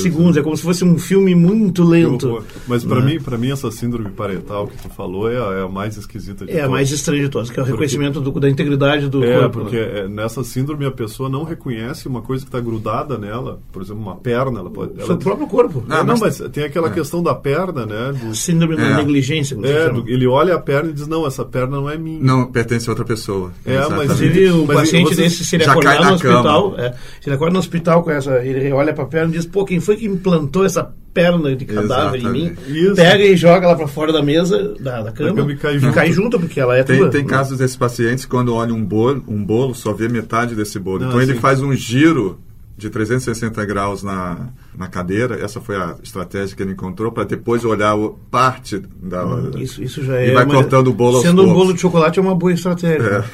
segundos. 0.02 0.36
Né? 0.36 0.40
É 0.40 0.44
como 0.44 0.56
se 0.56 0.64
fosse 0.64 0.86
um 0.86 0.98
filme 0.98 1.36
muito 1.36 1.84
lento. 1.84 2.42
Mas 2.66 2.86
para 2.86 3.02
né? 3.02 3.14
mim, 3.14 3.20
para 3.20 3.38
mim 3.38 3.52
essa 3.52 3.70
síndrome 3.70 4.10
parietal 4.12 4.68
que 4.68 4.78
tu 4.78 4.88
falou 4.90 5.30
é 5.30 5.36
a, 5.36 5.60
é 5.60 5.64
a 5.64 5.68
mais 5.68 5.98
esquisita 5.98 6.46
de 6.46 6.54
É 6.54 6.62
a 6.62 6.70
mais 6.70 6.90
estranho 6.90 7.24
de 7.24 7.30
todos, 7.30 7.50
que 7.50 7.60
é 7.60 7.64
o 7.64 7.66
reconhecimento 7.66 8.22
do, 8.22 8.32
da 8.40 8.50
integridade 8.50 9.10
do 9.10 9.22
é, 9.22 9.40
corpo. 9.40 9.60
Porque 9.60 9.76
é, 9.76 10.08
nessa 10.08 10.42
síndrome 10.42 10.86
a 10.86 10.92
pessoa 10.92 11.28
não 11.28 11.44
reconhece 11.44 12.08
uma 12.08 12.22
coisa 12.22 12.46
que 12.46 12.48
está 12.48 12.62
grudada 12.62 13.18
nela, 13.18 13.60
por 13.74 13.82
exemplo, 13.82 14.02
uma 14.02 14.16
perna. 14.16 14.60
Ela 14.62 14.70
pode, 14.70 15.02
ela... 15.02 15.14
o 15.14 15.18
próprio 15.18 15.48
corpo. 15.48 15.84
Não, 15.86 16.02
não 16.02 16.18
mas, 16.18 16.42
tem 16.54 16.64
aquela 16.64 16.88
é. 16.88 16.92
questão 16.92 17.22
da 17.22 17.36
perna, 17.36 17.86
né? 17.86 18.14
Do... 18.14 18.34
Síndrome 18.34 18.78
da 18.78 18.96
negligência. 18.96 19.58
É, 19.64 19.90
do, 19.90 20.08
ele 20.08 20.26
olha 20.28 20.56
a 20.56 20.60
perna 20.60 20.92
e 20.92 20.94
diz, 20.94 21.08
não, 21.08 21.28
essa 21.28 21.44
perna 21.44 21.76
não 21.76 21.90
é 21.90 21.98
minha. 21.98 22.24
Não, 22.24 22.50
pertence 22.50 22.88
a 22.88 22.94
outra 22.94 23.04
pessoa. 23.04 23.52
É, 23.66 23.78
mas, 23.90 24.04
Inclusive, 24.04 24.52
o 24.52 24.66
paciente 24.66 25.09
desse, 25.16 25.46
se 25.46 25.56
ele 25.56 25.66
acordar 25.66 26.04
no 26.04 26.14
hospital, 26.14 26.76
é, 26.78 26.94
se 27.22 27.30
ele 27.30 27.36
acorda 27.36 27.54
no 27.54 27.60
hospital 27.60 28.04
com 28.04 28.12
essa, 28.12 28.44
ele 28.44 28.72
olha 28.72 28.94
para 28.94 29.04
a 29.04 29.08
perna 29.08 29.34
e 29.34 29.38
diz, 29.38 29.46
pô, 29.46 29.66
quem 29.66 29.80
foi 29.80 29.96
que 29.96 30.06
implantou 30.06 30.66
essa 30.66 30.94
perna 31.14 31.56
de 31.56 31.66
cadáver 31.66 32.20
Exatamente. 32.20 32.26
em 32.28 32.50
mim, 32.50 32.56
Isso. 32.68 32.96
pega 32.96 33.24
e 33.24 33.36
joga 33.36 33.66
ela 33.66 33.76
para 33.76 33.88
fora 33.88 34.14
da 34.14 34.22
mesa, 34.22 34.76
da, 34.80 35.02
da 35.02 35.12
cama, 35.12 35.36
cama 35.36 35.52
e 35.52 35.58
cai, 35.58 35.80
junto. 35.80 35.94
cai 35.94 36.12
junto, 36.12 36.40
porque 36.40 36.60
ela 36.60 36.78
é 36.78 36.84
tem, 36.84 36.98
tua. 36.98 37.10
Tem 37.10 37.26
casos 37.26 37.58
desses 37.58 37.76
pacientes, 37.76 38.26
quando 38.26 38.54
olha 38.54 38.74
um 38.74 38.84
bolo, 38.84 39.24
um 39.28 39.44
bolo, 39.44 39.74
só 39.74 39.94
vê 39.94 40.08
metade 40.08 40.56
desse 40.56 40.80
bolo. 40.80 41.00
Não, 41.00 41.08
então 41.08 41.20
assim, 41.20 41.32
ele 41.32 41.40
faz 41.40 41.62
um 41.62 41.74
giro 41.74 42.40
de 42.80 42.90
360 42.90 43.66
graus 43.66 44.02
na, 44.02 44.48
na 44.76 44.88
cadeira. 44.88 45.36
Essa 45.44 45.60
foi 45.60 45.76
a 45.76 45.96
estratégia 46.02 46.56
que 46.56 46.64
ele 46.64 46.72
encontrou 46.72 47.12
para 47.12 47.26
depois 47.26 47.66
olhar 47.66 47.94
o, 47.96 48.18
parte 48.32 48.82
da. 49.02 49.26
Hum, 49.26 49.52
isso, 49.58 49.84
isso 49.84 50.04
já 50.04 50.18
é. 50.18 50.30
E 50.30 50.34
vai 50.34 50.46
cortando 50.46 50.88
o 50.88 50.94
bolo 50.94 51.22
Sendo 51.22 51.44
um 51.44 51.54
bolo 51.54 51.74
de 51.74 51.82
chocolate 51.82 52.18
é 52.18 52.22
uma 52.22 52.34
boa 52.34 52.54
estratégia. 52.54 53.26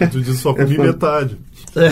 É. 0.00 0.06
tu 0.08 0.20
diz 0.20 0.38
só 0.38 0.54
comi 0.54 0.78
metade. 0.78 1.38
É. 1.76 1.90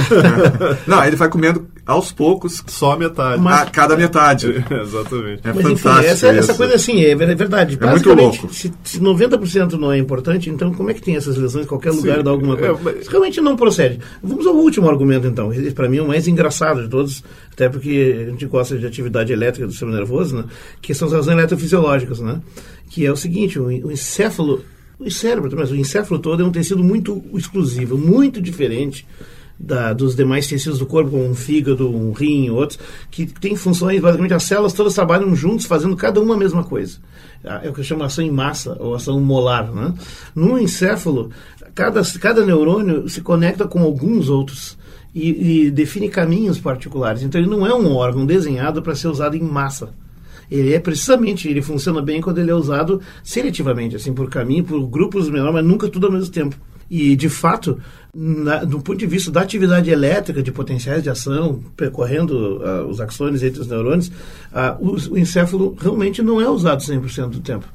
Não, 0.89 1.05
ele 1.05 1.17
vai 1.17 1.29
comendo 1.29 1.67
aos 1.87 2.13
poucos. 2.13 2.63
Só 2.67 2.93
a 2.93 2.97
metade. 2.97 3.41
Mas, 3.43 3.63
a 3.63 3.67
cada 3.67 3.97
metade. 3.97 4.65
É, 4.71 4.81
exatamente. 4.81 5.41
É 5.45 5.53
Mas, 5.53 5.63
fantástico. 5.63 5.89
Enfim, 5.89 6.07
essa, 6.09 6.27
essa, 6.29 6.55
coisa 6.55 6.75
assim, 6.75 7.05
é 7.05 7.15
verdade. 7.15 7.79
É 7.81 7.87
muito 7.87 8.13
louco. 8.13 8.53
Se, 8.53 8.73
se 8.85 9.01
90% 9.01 9.73
não 9.73 9.93
é 9.93 9.99
importante, 9.99 10.51
então 10.51 10.73
como 10.73 10.91
é 10.91 10.95
que 10.95 11.03
tem 11.03 11.17
essas 11.17 11.37
lesões 11.37 11.65
em 11.65 11.69
qualquer 11.69 11.91
lugar 11.91 12.19
Sim, 12.19 12.25
dá 12.25 12.31
alguma 12.31 12.57
coisa? 12.57 12.75
É, 12.75 12.79
mas... 12.83 13.09
Realmente 13.09 13.41
não 13.41 13.57
procede. 13.57 13.99
Vamos 14.23 14.47
ao 14.47 14.55
último 14.55 14.89
argumento, 14.89 15.27
então. 15.27 15.51
Para 15.75 15.89
mim, 15.89 15.99
é 15.99 16.03
o 16.03 16.09
mais 16.09 16.27
engraçado 16.29 16.83
de 16.83 16.89
todos, 16.89 17.23
até 17.53 17.69
porque 17.69 18.25
a 18.27 18.31
gente 18.31 18.47
gosta 18.47 18.79
de 18.79 18.87
atividade 18.87 19.33
elétrica 19.33 19.67
do 19.67 19.73
sistema 19.73 19.93
nervoso, 19.93 20.37
né? 20.37 20.45
que 20.81 20.95
são 20.95 21.09
as 21.09 21.15
razões 21.15 21.37
eletrofisiológicas, 21.37 22.21
né? 22.21 22.41
que 22.89 23.05
é 23.05 23.13
o 23.13 23.17
seguinte, 23.17 23.59
o, 23.59 23.67
o 23.67 23.93
encéfalo 23.93 24.65
o 24.99 25.11
cérebro, 25.11 25.51
mas 25.57 25.73
o 25.73 25.75
encéfalo 25.75 26.21
todo 26.21 26.45
é 26.45 26.47
um 26.47 26.53
tecido 26.53 26.85
muito 26.85 27.25
exclusivo, 27.35 27.99
muito 27.99 28.41
diferente 28.41 29.05
da, 29.63 29.93
dos 29.93 30.17
demais 30.17 30.49
tecidos 30.49 30.81
do 30.81 30.87
corpo, 30.87 31.13
como 31.13 31.25
um 31.25 31.35
fígado, 31.35 31.89
um 31.89 32.11
rim, 32.13 32.51
outros, 32.51 32.79
que 33.11 33.27
tem 33.27 33.55
funções, 33.55 34.01
basicamente 34.01 34.35
as 34.35 34.43
células 34.43 34.73
todas 34.73 34.95
trabalham 34.95 35.35
juntos, 35.37 35.67
fazendo 35.67 35.95
cada 35.95 36.21
uma 36.21 36.35
a 36.35 36.39
mesma 36.39 36.65
coisa. 36.65 36.99
Ah, 37.45 37.61
é 37.63 37.71
o 37.71 37.73
que 37.73 37.81
eu 37.81 37.85
chamo 37.85 38.03
ação 38.03 38.25
em 38.25 38.31
massa, 38.31 38.77
ou 38.81 38.95
ação 38.95 39.21
molar. 39.21 39.73
Né? 39.73 39.95
No 40.35 40.59
encéfalo, 40.59 41.31
cada, 41.75 42.03
cada 42.21 42.45
neurônio 42.45 43.09
se 43.09 43.21
conecta 43.21 43.67
com 43.67 43.81
alguns 43.83 44.29
outros. 44.29 44.81
E, 45.15 45.67
e 45.67 45.71
define 45.71 46.09
caminhos 46.09 46.59
particulares. 46.59 47.23
Então, 47.23 47.39
ele 47.39 47.51
não 47.51 47.67
é 47.67 47.75
um 47.75 47.95
órgão 47.95 48.25
desenhado 48.25 48.81
para 48.81 48.95
ser 48.95 49.09
usado 49.09 49.37
em 49.37 49.43
massa 49.43 49.91
ele 50.51 50.75
é 50.75 50.79
precisamente, 50.79 51.49
ele 51.49 51.63
funciona 51.63 52.03
bem 52.03 52.21
quando 52.21 52.37
ele 52.37 52.51
é 52.51 52.55
usado 52.55 53.01
seletivamente, 53.25 53.97
assim, 53.97 54.13
por 54.13 54.29
caminho, 54.29 54.63
por 54.65 54.87
grupos 54.87 55.31
menores, 55.31 55.55
mas 55.55 55.65
nunca 55.65 55.89
tudo 55.89 56.07
ao 56.07 56.13
mesmo 56.13 56.31
tempo. 56.31 56.57
E, 56.95 57.17
de 57.17 57.31
fato, 57.31 57.81
na, 58.15 58.65
do 58.65 58.79
ponto 58.79 58.99
de 58.99 59.07
vista 59.07 59.31
da 59.31 59.41
atividade 59.41 59.89
elétrica 59.89 60.43
de 60.43 60.53
potenciais 60.53 61.03
de 61.03 61.09
ação, 61.09 61.63
percorrendo 61.75 62.59
uh, 62.59 62.87
os 62.87 63.01
axônios 63.01 63.43
entre 63.43 63.63
os 63.63 63.67
neurônios, 63.67 64.09
uh, 64.09 64.77
o, 64.79 65.15
o 65.15 65.19
encéfalo 65.19 65.75
realmente 65.81 66.21
não 66.21 66.39
é 66.39 66.47
usado 66.47 66.83
100% 66.83 67.31
do 67.31 67.41
tempo. 67.41 67.67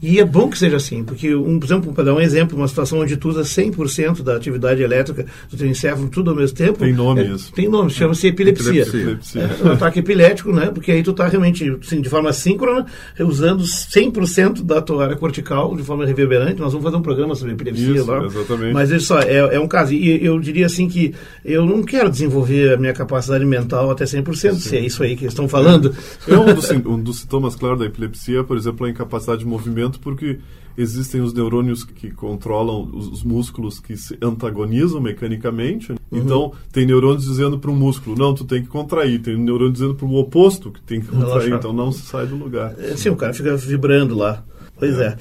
E 0.00 0.20
é 0.20 0.24
bom 0.24 0.50
que 0.50 0.58
seja 0.58 0.76
assim, 0.76 1.02
porque, 1.02 1.34
um, 1.34 1.58
por 1.58 1.66
exemplo, 1.66 1.92
para 1.92 2.04
dar 2.04 2.14
um 2.14 2.20
exemplo, 2.20 2.56
uma 2.56 2.68
situação 2.68 3.00
onde 3.00 3.16
tu 3.16 3.30
usa 3.30 3.42
100% 3.42 4.22
da 4.22 4.36
atividade 4.36 4.82
elétrica 4.82 5.24
do 5.50 5.56
teu 5.56 5.66
encéfalo 5.66 6.08
tudo 6.08 6.30
ao 6.30 6.36
mesmo 6.36 6.56
tempo. 6.56 6.78
Tem 6.80 6.92
nome 6.92 7.22
é, 7.22 7.26
isso. 7.28 7.52
Tem 7.52 7.68
nome, 7.68 7.90
chama-se 7.90 8.26
epilepsia. 8.26 8.82
Epilepsia. 8.82 9.42
É, 9.42 9.64
um 9.66 9.72
ataque 9.72 10.00
epilético, 10.00 10.52
né? 10.52 10.66
Porque 10.66 10.92
aí 10.92 11.02
tu 11.02 11.12
está 11.12 11.26
realmente, 11.26 11.78
assim, 11.82 12.00
de 12.00 12.08
forma 12.10 12.30
síncrona, 12.32 12.84
usando 13.20 13.64
100% 13.64 14.62
da 14.62 14.82
tua 14.82 15.04
área 15.04 15.16
cortical 15.16 15.74
de 15.74 15.82
forma 15.82 16.04
reverberante. 16.04 16.60
Nós 16.60 16.72
vamos 16.72 16.84
fazer 16.84 16.96
um 16.96 17.02
programa 17.02 17.34
sobre 17.34 17.54
epilepsia 17.54 17.94
isso, 17.94 18.06
lá. 18.06 18.24
Exatamente. 18.24 18.74
Mas 18.74 18.92
é 18.92 18.98
só, 18.98 19.20
é, 19.20 19.56
é 19.56 19.60
um 19.60 19.68
caso. 19.68 19.94
E 19.94 20.24
eu 20.24 20.38
diria 20.38 20.66
assim 20.66 20.88
que 20.88 21.14
eu 21.42 21.64
não 21.64 21.82
quero 21.82 22.10
desenvolver 22.10 22.74
a 22.74 22.76
minha 22.76 22.92
capacidade 22.92 23.44
mental 23.46 23.90
até 23.90 24.04
100%, 24.04 24.34
Sim. 24.34 24.60
se 24.60 24.76
é 24.76 24.80
isso 24.80 25.02
aí 25.02 25.16
que 25.16 25.24
eles 25.24 25.32
estão 25.32 25.48
falando. 25.48 25.94
É 26.28 26.36
um 26.36 26.54
dos, 26.54 26.70
um 26.70 27.02
dos 27.02 27.20
sintomas, 27.20 27.56
claro, 27.56 27.78
da 27.78 27.86
epilepsia, 27.86 28.44
por 28.44 28.56
exemplo, 28.56 28.86
a 28.86 28.90
incapacidade 28.90 29.40
de 29.40 29.46
movimento 29.46 29.85
porque 29.94 30.38
existem 30.76 31.20
os 31.20 31.32
neurônios 31.32 31.84
que 31.84 32.10
controlam 32.10 32.90
os, 32.92 33.22
músculos 33.22 33.80
que 33.80 33.96
se 33.96 34.16
antagonizam 34.20 35.00
mecanicamente. 35.00 35.92
Uhum. 35.92 35.98
Então, 36.12 36.52
tem 36.70 36.84
neurônios 36.84 37.24
dizendo 37.24 37.58
para 37.58 37.70
o 37.70 37.74
músculo, 37.74 38.16
não, 38.16 38.34
tu 38.34 38.44
tem 38.44 38.62
que 38.62 38.68
contrair. 38.68 39.20
Tem 39.20 39.36
neurônio 39.36 39.72
dizendo 39.72 39.94
para 39.94 40.06
o 40.06 40.14
oposto 40.16 40.70
que 40.70 40.82
tem 40.82 41.00
que 41.00 41.08
contrair. 41.08 41.54
Então, 41.54 41.72
não 41.72 41.90
se 41.90 42.02
sai 42.02 42.26
do 42.26 42.36
lugar. 42.36 42.74
É, 42.78 42.96
sim, 42.96 43.08
o 43.08 43.16
cara 43.16 43.32
fica 43.32 43.56
vibrando 43.56 44.14
lá. 44.14 44.44
Pois 44.78 44.98
é. 44.98 45.06
é. 45.06 45.16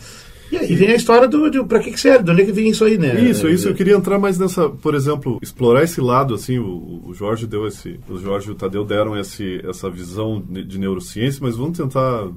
E 0.52 0.58
aí 0.58 0.76
vem 0.76 0.90
a 0.90 0.96
história 0.96 1.28
do, 1.28 1.50
do 1.50 1.66
para 1.66 1.80
que, 1.80 1.92
que 1.92 2.00
serve, 2.00 2.24
de 2.24 2.32
onde 2.32 2.42
é 2.42 2.46
que 2.46 2.52
vem 2.52 2.70
isso 2.70 2.86
aí, 2.86 2.98
né? 2.98 3.20
Isso, 3.22 3.48
isso. 3.50 3.68
Eu 3.68 3.74
queria 3.74 3.96
entrar 3.96 4.20
mais 4.20 4.38
nessa, 4.38 4.70
por 4.70 4.94
exemplo, 4.94 5.40
explorar 5.42 5.84
esse 5.84 6.00
lado, 6.00 6.34
assim, 6.34 6.60
o, 6.60 7.04
o 7.06 7.14
Jorge 7.14 7.48
deu 7.48 7.68
esse, 7.68 8.00
o 8.08 8.18
Jorge 8.18 8.50
e 8.50 8.52
o 8.52 8.56
Tadeu 8.56 8.86
deram 8.86 9.18
esse, 9.18 9.62
essa 9.68 9.90
visão 9.90 10.44
de, 10.48 10.78
neurociência, 10.78 11.40
mas 11.42 11.56
vamos 11.56 11.78
tentar 11.78 12.28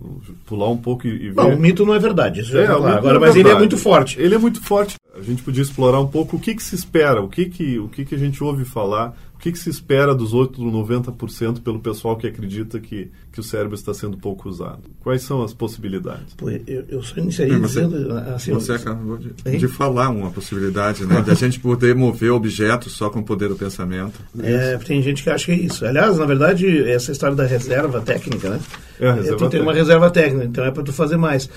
pular 0.47 0.71
um 0.71 0.77
pouco 0.77 1.07
e, 1.07 1.11
e 1.11 1.29
ver. 1.31 1.35
Não, 1.37 1.55
o 1.55 1.61
mito 1.61 1.85
não 1.85 1.95
é 1.95 1.99
verdade, 1.99 2.41
isso 2.41 2.53
já 2.53 2.61
é, 2.61 2.65
é 2.65 2.67
claro. 2.67 2.99
Agora, 2.99 3.17
é 3.17 3.21
mas 3.21 3.37
ele 3.37 3.49
é 3.49 3.55
muito 3.55 3.77
forte. 3.77 4.21
Ele 4.21 4.35
é 4.35 4.39
muito 4.39 4.63
forte. 4.63 4.97
A 5.15 5.23
gente 5.23 5.43
podia 5.43 5.63
explorar 5.63 6.01
um 6.01 6.07
pouco 6.07 6.37
o 6.37 6.41
que, 6.41 6.55
que 6.55 6.63
se 6.63 6.75
espera, 6.75 7.21
o 7.21 7.29
que, 7.29 7.47
que, 7.47 7.79
o 7.79 7.89
que, 7.89 8.05
que 8.05 8.15
a 8.15 8.19
gente 8.19 8.43
ouve 8.43 8.65
falar 8.65 9.15
o 9.39 9.41
que, 9.41 9.53
que, 9.53 9.59
se 9.59 9.71
espera 9.71 10.13
dos 10.17 10.35
outros 10.35 10.65
90% 10.65 11.63
pelo 11.63 11.79
pessoal 11.79 12.17
que 12.17 12.27
acredita 12.27 12.81
que, 12.81 13.09
que 13.31 13.39
o 13.39 13.43
cérebro 13.43 13.77
está 13.77 13.95
sendo 13.95 14.17
pouco 14.17 14.49
usado? 14.49 14.81
Quais 15.01 15.23
são 15.23 15.45
as 15.45 15.55
possibilidades? 15.55 16.35
Pô, 16.37 16.51
eu, 16.51 16.85
eu 16.89 17.01
só 17.05 17.19
iniciaria 17.19 17.57
você, 17.57 17.87
dizendo... 17.87 18.19
Assim, 18.35 18.53
você 18.53 18.73
acabou 18.73 19.17
de, 19.17 19.31
de, 19.57 19.69
falar 19.69 20.09
uma 20.09 20.33
possibilidade, 20.33 21.07
né? 21.07 21.21
de 21.21 21.31
a 21.31 21.35
gente 21.35 21.61
poder 21.61 21.95
mover 21.95 22.33
objetos 22.33 22.95
só 22.95 23.09
com 23.09 23.21
o 23.21 23.25
poder 23.25 23.49
do 23.49 23.55
pensamento. 23.55 24.21
É, 24.43 24.77
tem 24.79 25.01
gente 25.01 25.23
que 25.23 25.31
acha 25.31 25.47
que 25.47 25.53
é 25.53 25.55
isso. 25.55 25.87
Aliás, 25.87 26.19
na 26.19 26.27
verdade, 26.27 26.91
essa 26.91 27.13
história 27.13 27.37
da 27.37 27.47
reserva 27.47 28.01
técnica, 28.01 28.51
né? 28.51 28.61
É, 29.01 29.09
a 29.09 29.13
reserva 29.13 29.37
tu 29.39 29.49
tem 29.49 29.61
uma 29.61 29.73
reserva 29.73 30.11
técnica, 30.11 30.45
então 30.47 30.65
é 30.65 30.73
para 30.73 30.83
tu 30.83 30.93
fazer 30.93 31.17
mais. 31.17 31.49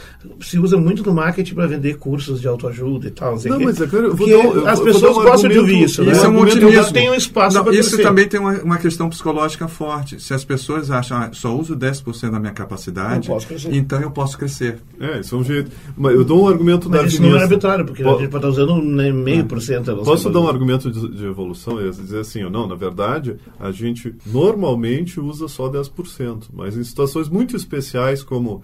Se 0.41 0.59
usa 0.59 0.77
muito 0.77 1.03
no 1.03 1.13
marketing 1.13 1.55
para 1.55 1.65
vender 1.65 1.97
cursos 1.97 2.39
de 2.39 2.47
autoajuda 2.47 3.07
e 3.07 3.11
tal. 3.11 3.35
Não, 3.35 3.57
não 3.57 3.59
mas 3.61 3.81
é 3.81 3.87
claro, 3.87 4.07
eu 4.07 4.15
vou 4.15 4.27
dar, 4.27 4.33
eu, 4.33 4.67
as 4.67 4.79
pessoas 4.79 5.17
um 5.17 5.23
gostam 5.23 5.49
de 5.49 5.57
ouvir 5.57 5.83
isso. 5.83 6.03
Né? 6.03 6.11
Isso 6.11 6.25
é 6.25 6.29
um 6.29 6.39
otimismo. 6.39 6.93
Tem 6.93 7.09
um 7.09 7.15
espaço 7.15 7.57
não, 7.57 7.70
Isso 7.73 7.91
crescer. 7.91 8.03
também 8.03 8.27
tem 8.27 8.39
uma, 8.39 8.53
uma, 8.61 8.77
questão 8.77 9.09
psicológica 9.09 9.67
forte. 9.67 10.21
Se 10.21 10.33
as 10.33 10.43
pessoas 10.43 10.91
acham, 10.91 11.17
ah, 11.17 11.29
só 11.33 11.55
uso 11.55 11.75
10% 11.75 12.31
da 12.31 12.39
minha 12.39 12.53
capacidade, 12.53 13.29
então 13.71 14.01
eu 14.01 14.11
posso 14.11 14.37
crescer. 14.37 14.79
É, 14.99 15.19
isso 15.19 15.35
é 15.35 15.37
um 15.37 15.43
jeito. 15.43 15.71
Mas 15.97 16.13
eu 16.13 16.23
dou 16.23 16.43
um 16.43 16.47
argumento 16.47 16.89
mas 16.89 17.01
da 17.01 17.07
isso 17.07 17.21
não 17.21 17.35
é 17.35 17.41
arbitrário, 17.41 17.85
porque 17.85 18.03
a 18.03 18.09
gente 18.17 18.29
pode 18.29 18.47
estar 18.47 18.49
usando 18.49 18.81
meio 18.81 19.45
por 19.45 19.61
cento. 19.61 19.95
Posso 19.97 20.29
dar 20.29 20.39
um 20.39 20.47
argumento 20.47 20.91
de, 20.91 21.15
de 21.15 21.25
evolução 21.25 21.81
e 21.81 21.89
dizer 21.89 22.19
assim, 22.19 22.43
não, 22.49 22.67
na 22.67 22.75
verdade, 22.75 23.37
a 23.59 23.71
gente 23.71 24.13
normalmente 24.25 25.19
usa 25.19 25.47
só 25.47 25.69
10%, 25.69 26.45
mas 26.53 26.77
em 26.77 26.83
situações 26.83 27.29
muito 27.29 27.55
especiais 27.55 28.23
como 28.23 28.63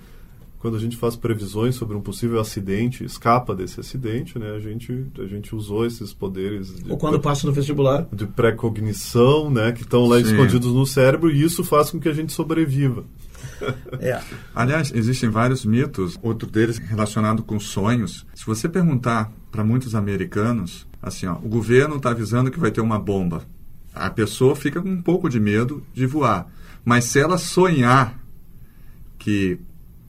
quando 0.60 0.76
a 0.76 0.80
gente 0.80 0.98
faz 0.98 1.15
previsões 1.15 1.76
sobre 1.76 1.96
um 1.96 2.02
possível 2.02 2.39
acidente, 2.39 3.04
escapa 3.04 3.56
desse 3.56 3.80
acidente, 3.80 4.39
né? 4.39 4.52
A 4.52 4.60
gente, 4.60 5.06
a 5.20 5.26
gente 5.26 5.56
usou 5.56 5.86
esses 5.86 6.13
poderes. 6.13 6.76
De, 6.76 6.91
Ou 6.91 6.98
quando 6.98 7.20
passa 7.20 7.46
no 7.46 7.54
vestibular. 7.54 8.08
De 8.12 8.26
pré-cognição, 8.26 9.52
né? 9.52 9.72
Que 9.72 9.84
estão 9.84 10.08
lá 10.08 10.17
Sim. 10.17 10.32
escondidos 10.32 10.74
no 10.74 10.86
cérebro 10.86 11.30
e 11.30 11.43
isso 11.43 11.63
faz 11.63 11.91
com 11.91 12.00
que 12.00 12.10
a 12.10 12.13
gente 12.13 12.34
sobreviva. 12.34 13.04
É. 14.00 14.22
Aliás, 14.54 14.91
existem 14.93 15.30
vários 15.30 15.65
mitos, 15.65 16.17
outro 16.22 16.50
deles 16.50 16.78
relacionado 16.78 17.41
com 17.41 17.60
sonhos. 17.60 18.26
Se 18.36 18.46
você 18.46 18.70
perguntar 18.70 19.32
para 19.52 19.63
muitos 19.63 19.96
americanos, 19.96 20.88
assim, 21.02 21.26
ó, 21.26 21.36
o 21.36 21.50
governo 21.50 21.96
está 21.98 22.12
avisando 22.12 22.52
que 22.52 22.60
vai 22.60 22.70
ter 22.70 22.82
uma 22.82 23.00
bomba. 23.00 23.43
A 23.93 24.10
pessoa 24.12 24.56
fica 24.56 24.80
com 24.80 24.89
um 24.89 25.02
pouco 25.02 25.28
de 25.28 25.39
medo 25.39 25.84
de 25.91 26.06
voar. 26.06 26.48
Mas 26.86 27.06
se 27.06 27.20
ela 27.20 27.38
sonhar 27.38 28.20
que 29.17 29.60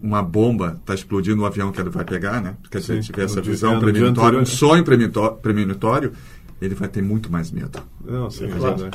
uma 0.00 0.22
bomba 0.22 0.76
está 0.80 0.94
explodindo 0.94 1.37
no 1.37 1.46
avião 1.46 1.72
que 1.72 1.80
ele 1.80 1.90
vai 1.90 2.04
pegar, 2.04 2.40
né? 2.40 2.56
Porque 2.62 2.80
se 2.80 2.92
ele 2.92 3.02
tiver 3.02 3.24
essa 3.24 3.40
visão 3.40 3.80
premonitória, 3.80 4.38
um 4.38 4.46
sonho 4.46 4.84
premonitório, 4.84 6.12
ele 6.61 6.74
vai 6.74 6.88
ter 6.88 7.02
muito 7.02 7.30
mais 7.30 7.50
medo. 7.50 7.80
Não, 8.04 8.30
sim, 8.30 8.46
é 8.46 8.48
claro. 8.48 8.90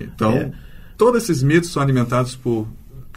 Então, 0.00 0.32
é. 0.32 0.52
todos 0.96 1.24
esses 1.24 1.42
mitos 1.42 1.70
são 1.70 1.82
alimentados 1.82 2.36
por 2.36 2.66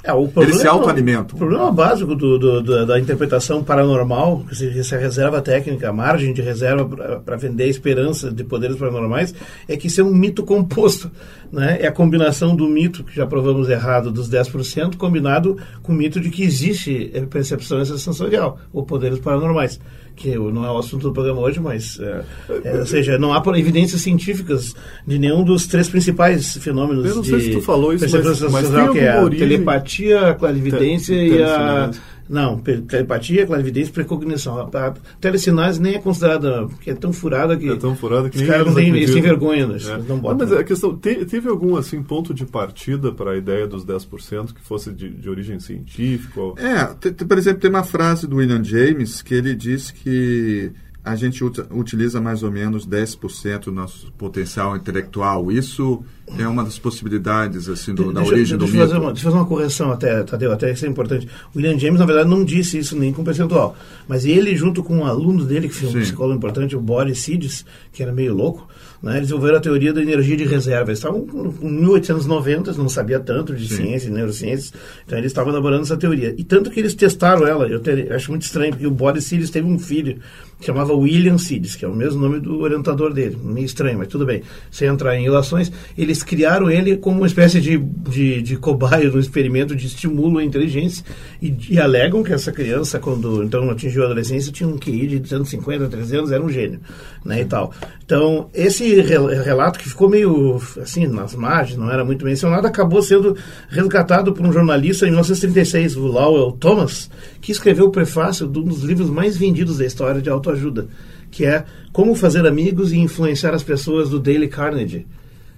é, 0.03 0.11
o 0.13 0.27
problema, 0.27 0.51
Eles 0.51 0.61
se 0.61 0.67
autoalimentam. 0.67 1.35
O 1.35 1.37
problema 1.37 1.71
básico 1.71 2.15
do, 2.15 2.39
do, 2.39 2.61
do, 2.61 2.85
da 2.85 2.99
interpretação 2.99 3.63
paranormal, 3.63 4.43
essa 4.51 4.97
reserva 4.97 5.41
técnica, 5.41 5.89
a 5.89 5.93
margem 5.93 6.33
de 6.33 6.41
reserva 6.41 6.85
para 7.19 7.35
vender 7.37 7.65
a 7.65 7.67
esperança 7.67 8.31
de 8.31 8.43
poderes 8.43 8.77
paranormais, 8.77 9.33
é 9.67 9.77
que 9.77 9.87
isso 9.87 10.01
é 10.01 10.03
um 10.03 10.13
mito 10.13 10.43
composto. 10.43 11.11
Né? 11.51 11.79
É 11.81 11.87
a 11.87 11.91
combinação 11.91 12.55
do 12.55 12.67
mito, 12.67 13.03
que 13.03 13.15
já 13.15 13.27
provamos 13.27 13.69
errado, 13.69 14.11
dos 14.11 14.29
10%, 14.29 14.95
combinado 14.95 15.57
com 15.83 15.91
o 15.91 15.95
mito 15.95 16.19
de 16.19 16.29
que 16.29 16.43
existe 16.43 17.11
percepção 17.29 17.81
extrasensorial, 17.81 18.57
ou 18.73 18.83
poderes 18.83 19.19
paranormais. 19.19 19.79
que 20.15 20.35
não 20.35 20.65
é 20.65 20.71
o 20.71 20.77
assunto 20.77 21.03
do 21.03 21.13
programa 21.13 21.41
hoje, 21.41 21.59
mas, 21.59 21.99
é, 21.99 22.23
é, 22.63 22.79
ou 22.79 22.85
seja, 22.85 23.17
não 23.17 23.33
há 23.33 23.41
evidências 23.57 24.01
científicas 24.01 24.75
de 25.05 25.19
nenhum 25.19 25.43
dos 25.43 25.67
três 25.67 25.89
principais 25.89 26.57
fenômenos 26.57 27.05
Eu 27.05 27.15
não 27.15 27.21
de 27.21 27.29
sei 27.29 27.39
se 27.41 27.51
tu 27.51 27.61
falou 27.61 27.93
isso, 27.93 28.05
mas, 28.09 28.41
mas 28.41 28.69
tem 28.69 28.91
que 28.93 28.99
é 28.99 29.11
a 29.11 29.21
origem... 29.21 29.47
telepatia, 29.91 30.30
a 30.30 30.36
clarividência 30.36 31.15
Te, 31.15 31.36
e 31.36 31.43
a 31.43 31.91
não, 32.32 32.58
telepatia, 32.60 33.45
clarividência, 33.45 33.91
precognição. 33.91 34.58
A 34.58 34.93
telecinase 35.19 35.82
nem 35.82 35.95
é 35.95 35.99
considerada, 35.99 36.65
porque 36.65 36.91
é 36.91 36.95
tão 36.95 37.12
furada 37.12 37.58
que. 37.58 37.69
É 37.69 37.75
tão 37.75 37.93
furada 37.93 38.30
que 38.30 38.38
os 38.38 38.47
caras 38.47 38.67
não 38.67 38.73
têm, 38.73 38.88
eles 38.88 39.12
têm 39.12 39.21
vergonha, 39.21 39.67
né? 39.67 39.77
É. 39.84 39.97
Não, 39.97 40.15
não, 40.15 40.36
mas 40.38 40.54
a 40.54 40.63
questão, 40.63 40.95
te, 40.95 41.25
teve 41.25 41.49
algum 41.49 41.75
assim, 41.75 42.01
ponto 42.01 42.34
de 42.34 42.45
partida 42.45 43.12
para 43.12 43.32
a 43.32 43.38
ideia 43.38 43.67
dos 43.67 43.86
10% 43.86 44.54
que 44.54 44.62
fosse 44.62 44.93
de, 44.93 45.10
de 45.10 45.30
origem 45.30 45.60
científica? 45.60 46.39
Ou... 46.39 46.56
É, 46.58 46.86
por 47.25 47.38
exemplo, 47.38 47.60
tem 47.60 47.69
uma 47.69 47.84
frase 47.84 48.25
do 48.25 48.38
William 48.38 48.63
James 48.63 49.21
que 49.21 49.34
ele 49.34 49.54
diz 49.54 49.91
que 49.91 50.71
a 51.03 51.15
gente 51.15 51.43
utiliza 51.43 52.21
mais 52.21 52.43
ou 52.43 52.51
menos 52.51 52.87
10% 52.87 53.65
do 53.65 53.71
nosso 53.71 54.11
potencial 54.13 54.75
intelectual. 54.75 55.51
Isso 55.51 56.03
é 56.37 56.47
uma 56.47 56.63
das 56.63 56.77
possibilidades 56.77 57.67
assim 57.67 57.93
do, 57.93 58.13
da 58.13 58.21
origem 58.21 58.37
deixa 58.37 58.57
do 58.57 58.67
mito. 58.67 58.77
Fazer 58.77 58.97
uma, 58.97 59.11
deixa 59.11 59.27
eu 59.27 59.31
fazer 59.31 59.43
uma 59.43 59.47
correção 59.47 59.91
até, 59.91 60.23
Tadeu, 60.23 60.51
até 60.51 60.71
isso 60.71 60.85
é 60.85 60.89
importante. 60.89 61.27
O 61.53 61.57
William 61.57 61.77
James, 61.79 61.99
na 61.99 62.05
verdade, 62.05 62.29
não 62.29 62.45
disse 62.45 62.77
isso 62.77 62.95
nem 62.95 63.11
com 63.11 63.23
percentual, 63.23 63.75
mas 64.07 64.25
ele, 64.25 64.55
junto 64.55 64.83
com 64.83 64.97
um 64.97 65.05
aluno 65.05 65.43
dele, 65.43 65.67
que 65.67 65.73
foi 65.73 65.89
um 65.89 65.91
Sim. 65.93 65.99
psicólogo 66.01 66.37
importante, 66.37 66.75
o 66.75 66.79
Boris 66.79 67.19
Sidis, 67.19 67.65
que 67.91 68.03
era 68.03 68.11
meio 68.11 68.35
louco, 68.35 68.67
né, 69.01 69.13
eles 69.13 69.23
desenvolveram 69.23 69.57
a 69.57 69.61
teoria 69.61 69.93
da 69.93 70.01
energia 70.01 70.37
de 70.37 70.45
reserva. 70.45 70.91
Eles 70.91 70.99
estavam 70.99 71.25
em 71.61 71.71
1890, 71.71 72.73
não 72.73 72.89
sabia 72.89 73.19
tanto 73.19 73.55
de 73.55 73.67
Sim. 73.67 73.77
ciência, 73.77 74.11
neurociências, 74.11 74.73
então 75.05 75.17
eles 75.17 75.31
estavam 75.31 75.51
elaborando 75.51 75.83
essa 75.83 75.97
teoria. 75.97 76.33
E 76.37 76.43
tanto 76.43 76.69
que 76.69 76.79
eles 76.79 76.93
testaram 76.93 77.47
ela, 77.47 77.67
eu, 77.67 77.81
acho 78.15 78.29
muito 78.29 78.43
estranho, 78.43 78.71
porque 78.71 78.87
o 78.87 78.91
Boris 78.91 79.25
Sidis 79.25 79.49
teve 79.49 79.67
um 79.67 79.79
filho 79.79 80.19
que 80.61 80.67
chamava 80.67 80.93
William 80.93 81.39
Sidis, 81.39 81.75
que 81.75 81.83
é 81.83 81.87
o 81.87 81.95
mesmo 81.95 82.21
nome 82.21 82.39
do 82.39 82.59
orientador 82.59 83.11
dele, 83.11 83.35
meio 83.43 83.65
estranho, 83.65 83.97
mas 83.97 84.07
tudo 84.07 84.25
bem, 84.25 84.43
sem 84.69 84.87
entrar 84.87 85.17
em 85.17 85.23
relações, 85.23 85.71
eles 85.97 86.21
criaram 86.21 86.69
ele 86.69 86.95
como 86.97 87.17
uma 87.17 87.27
espécie 87.27 87.59
de, 87.59 87.77
de, 87.77 88.41
de 88.43 88.57
cobaia 88.57 89.09
no 89.09 89.19
experimento 89.19 89.75
de 89.75 89.87
estímulo 89.87 90.37
à 90.37 90.43
inteligência 90.43 91.03
e, 91.41 91.55
e, 91.69 91.79
alegam 91.79 92.21
que 92.21 92.31
essa 92.31 92.51
criança, 92.51 92.99
quando 92.99 93.43
então 93.43 93.69
atingiu 93.71 94.03
a 94.03 94.05
adolescência, 94.05 94.51
tinha 94.51 94.69
um 94.69 94.77
QI 94.77 95.07
de 95.07 95.19
250, 95.19 95.87
300, 95.87 96.31
era 96.31 96.43
um 96.43 96.49
gênio, 96.49 96.79
né, 97.25 97.41
e 97.41 97.45
tal. 97.45 97.73
Então, 98.05 98.49
esse 98.53 98.90
relato 98.99 99.80
que 99.80 99.88
ficou 99.88 100.10
meio 100.10 100.60
assim 100.82 101.08
nas 101.08 101.36
margens, 101.36 101.77
não 101.77 101.89
era 101.89 102.04
muito 102.04 102.25
mencionado, 102.25 102.67
acabou 102.67 103.01
sendo 103.01 103.38
resgatado 103.69 104.34
por 104.34 104.45
um 104.45 104.51
jornalista 104.51 105.06
em 105.06 105.10
1936, 105.12 105.95
o 105.95 106.08
Lowell 106.08 106.51
Thomas, 106.54 107.10
que 107.39 107.51
escreveu 107.51 107.86
o 107.86 107.91
prefácio 107.91 108.47
de 108.47 108.60
um 108.60 108.63
dos 108.63 108.84
livros 108.84 109.10
mais 109.10 109.38
vendidos 109.38 109.77
da 109.77 109.86
história 109.86 110.21
de 110.21 110.30
autoajuda, 110.30 110.88
que 111.30 111.45
é 111.45 111.63
Como 111.93 112.15
Fazer 112.15 112.45
Amigos 112.45 112.91
e 112.91 112.97
Influenciar 112.97 113.54
as 113.54 113.63
Pessoas 113.63 114.10
do 114.10 114.19
Dale 114.19 114.47
Carnegie, 114.47 115.08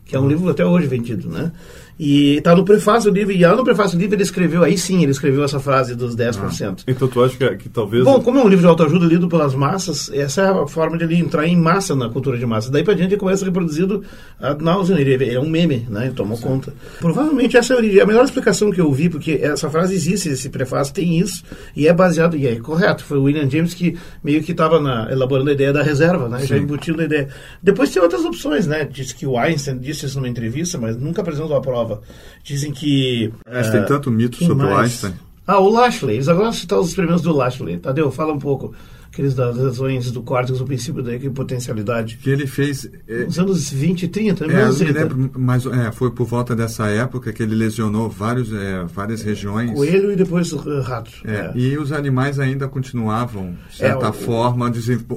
que 0.06 0.16
é 0.16 0.20
um 0.20 0.28
livro 0.28 0.50
até 0.50 0.66
hoje 0.66 0.86
vendido, 0.86 1.30
né? 1.30 1.52
E 2.06 2.36
está 2.36 2.54
no 2.54 2.66
prefácio 2.66 3.10
do 3.10 3.16
livro, 3.16 3.32
e 3.32 3.42
lá 3.42 3.56
no 3.56 3.64
prefácio 3.64 3.98
do 3.98 4.02
livro 4.02 4.14
ele 4.18 4.24
escreveu, 4.24 4.62
aí 4.62 4.78
sim 4.78 5.02
ele 5.02 5.14
escreveu 5.14 5.42
essa 5.42 5.58
frase 5.58 5.96
dos 5.96 6.18
10%. 6.18 6.80
Ah, 6.80 6.84
então 6.86 7.08
tu 7.08 7.24
acha 7.24 7.38
que, 7.38 7.56
que, 7.56 7.70
talvez... 7.70 8.04
Bom, 8.04 8.20
como 8.20 8.40
é 8.40 8.44
um 8.44 8.50
livro 8.50 8.60
de 8.60 8.68
autoajuda 8.68 9.06
lido 9.06 9.30
pelas 9.30 9.56
massas, 9.56 10.12
essa 10.14 10.42
é 10.42 10.50
a 10.50 10.68
forma 10.68 10.98
de 10.98 11.06
ele 11.06 11.16
entrar 11.16 11.48
em 11.48 11.56
massa 11.56 11.96
na 11.96 12.10
cultura 12.10 12.38
de 12.38 12.46
massa. 12.46 12.70
Daí 12.70 12.84
para 12.84 12.94
diante 12.94 13.14
ele 13.14 13.20
começa 13.22 13.46
reproduzido 13.46 14.04
a 14.38 14.54
náusea, 14.54 15.00
ele 15.00 15.34
é 15.34 15.40
um 15.40 15.48
meme, 15.48 15.88
né? 15.90 16.08
Ele 16.08 16.14
tomou 16.14 16.36
sim. 16.36 16.44
conta. 16.44 16.74
Provavelmente 17.00 17.56
essa 17.56 17.74
é. 17.74 18.02
A 18.02 18.06
melhor 18.06 18.26
explicação 18.26 18.70
que 18.70 18.82
eu 18.82 18.92
vi, 18.92 19.08
porque 19.08 19.40
essa 19.42 19.70
frase 19.70 19.96
existe, 19.96 20.28
esse 20.28 20.50
prefácio 20.50 20.94
tem 20.94 21.18
isso, 21.18 21.42
e 21.74 21.88
é 21.88 21.94
baseado, 21.94 22.36
e 22.36 22.46
é 22.46 22.56
correto, 22.58 23.06
foi 23.06 23.18
o 23.18 23.24
William 23.24 23.50
James 23.50 23.74
que 23.74 23.98
meio 24.22 24.44
que 24.44 24.52
estava 24.52 24.76
elaborando 25.10 25.52
a 25.52 25.54
ideia 25.54 25.72
da 25.72 25.82
reserva, 25.82 26.28
né? 26.28 26.40
Sim. 26.40 26.48
Já 26.48 26.58
embutindo 26.58 27.02
a 27.02 27.06
ideia. 27.06 27.30
Depois 27.62 27.92
tem 27.92 28.02
outras 28.02 28.26
opções, 28.26 28.68
né? 28.68 28.84
Diz 28.84 29.14
que 29.14 29.26
o 29.26 29.38
Einstein 29.38 29.78
disse 29.78 30.06
isso 30.06 30.18
numa 30.18 30.28
entrevista, 30.28 30.78
mas 30.78 30.98
nunca 30.98 31.22
apresentou 31.22 31.56
a 31.56 31.62
prova. 31.62 31.93
Dizem 32.44 32.72
que. 32.72 33.32
Mas 33.50 33.70
tem 33.70 33.84
tanto 33.86 34.12
mito 34.12 34.38
sobre 34.38 34.66
mais? 34.66 34.76
o 34.76 34.82
Einstein. 34.82 35.14
Ah, 35.46 35.60
o 35.60 35.70
Lashley. 35.70 36.16
Eles 36.16 36.28
agora 36.28 36.52
citar 36.54 36.80
os 36.80 36.90
experimentos 36.90 37.22
do 37.22 37.34
Lashley. 37.34 37.78
Tadeu, 37.78 38.12
fala 38.12 38.34
um 38.34 38.40
pouco 38.40 38.74
aqueles 39.14 39.36
das 39.36 39.56
lesões 39.56 40.12
do 40.12 40.24
córtex, 40.24 40.60
o 40.60 40.66
princípio 40.66 41.04
da 41.04 41.14
equipotencialidade. 41.14 42.18
Que 42.18 42.32
ele 42.32 42.48
fez... 42.48 42.90
É, 43.08 43.26
Nos 43.26 43.38
anos 43.38 43.70
20 43.70 44.04
e 44.04 44.08
30, 44.08 44.46
é, 44.46 44.64
eu 44.64 44.74
me 44.74 44.92
lembro, 44.92 45.32
mas 45.38 45.66
é, 45.68 45.92
foi 45.92 46.10
por 46.10 46.26
volta 46.26 46.56
dessa 46.56 46.88
época 46.88 47.32
que 47.32 47.44
ele 47.44 47.54
lesionou 47.54 48.10
vários, 48.10 48.52
é, 48.52 48.84
várias 48.92 49.22
regiões. 49.22 49.72
Coelho 49.72 50.12
e 50.12 50.16
depois 50.16 50.52
ratos. 50.84 51.22
É, 51.26 51.32
é, 51.32 51.52
e 51.54 51.78
os 51.78 51.92
animais 51.92 52.40
ainda 52.40 52.68
continuavam, 52.68 53.56
de 53.70 53.78
certa 53.78 54.10
o, 54.10 54.14
forma, 54.14 54.72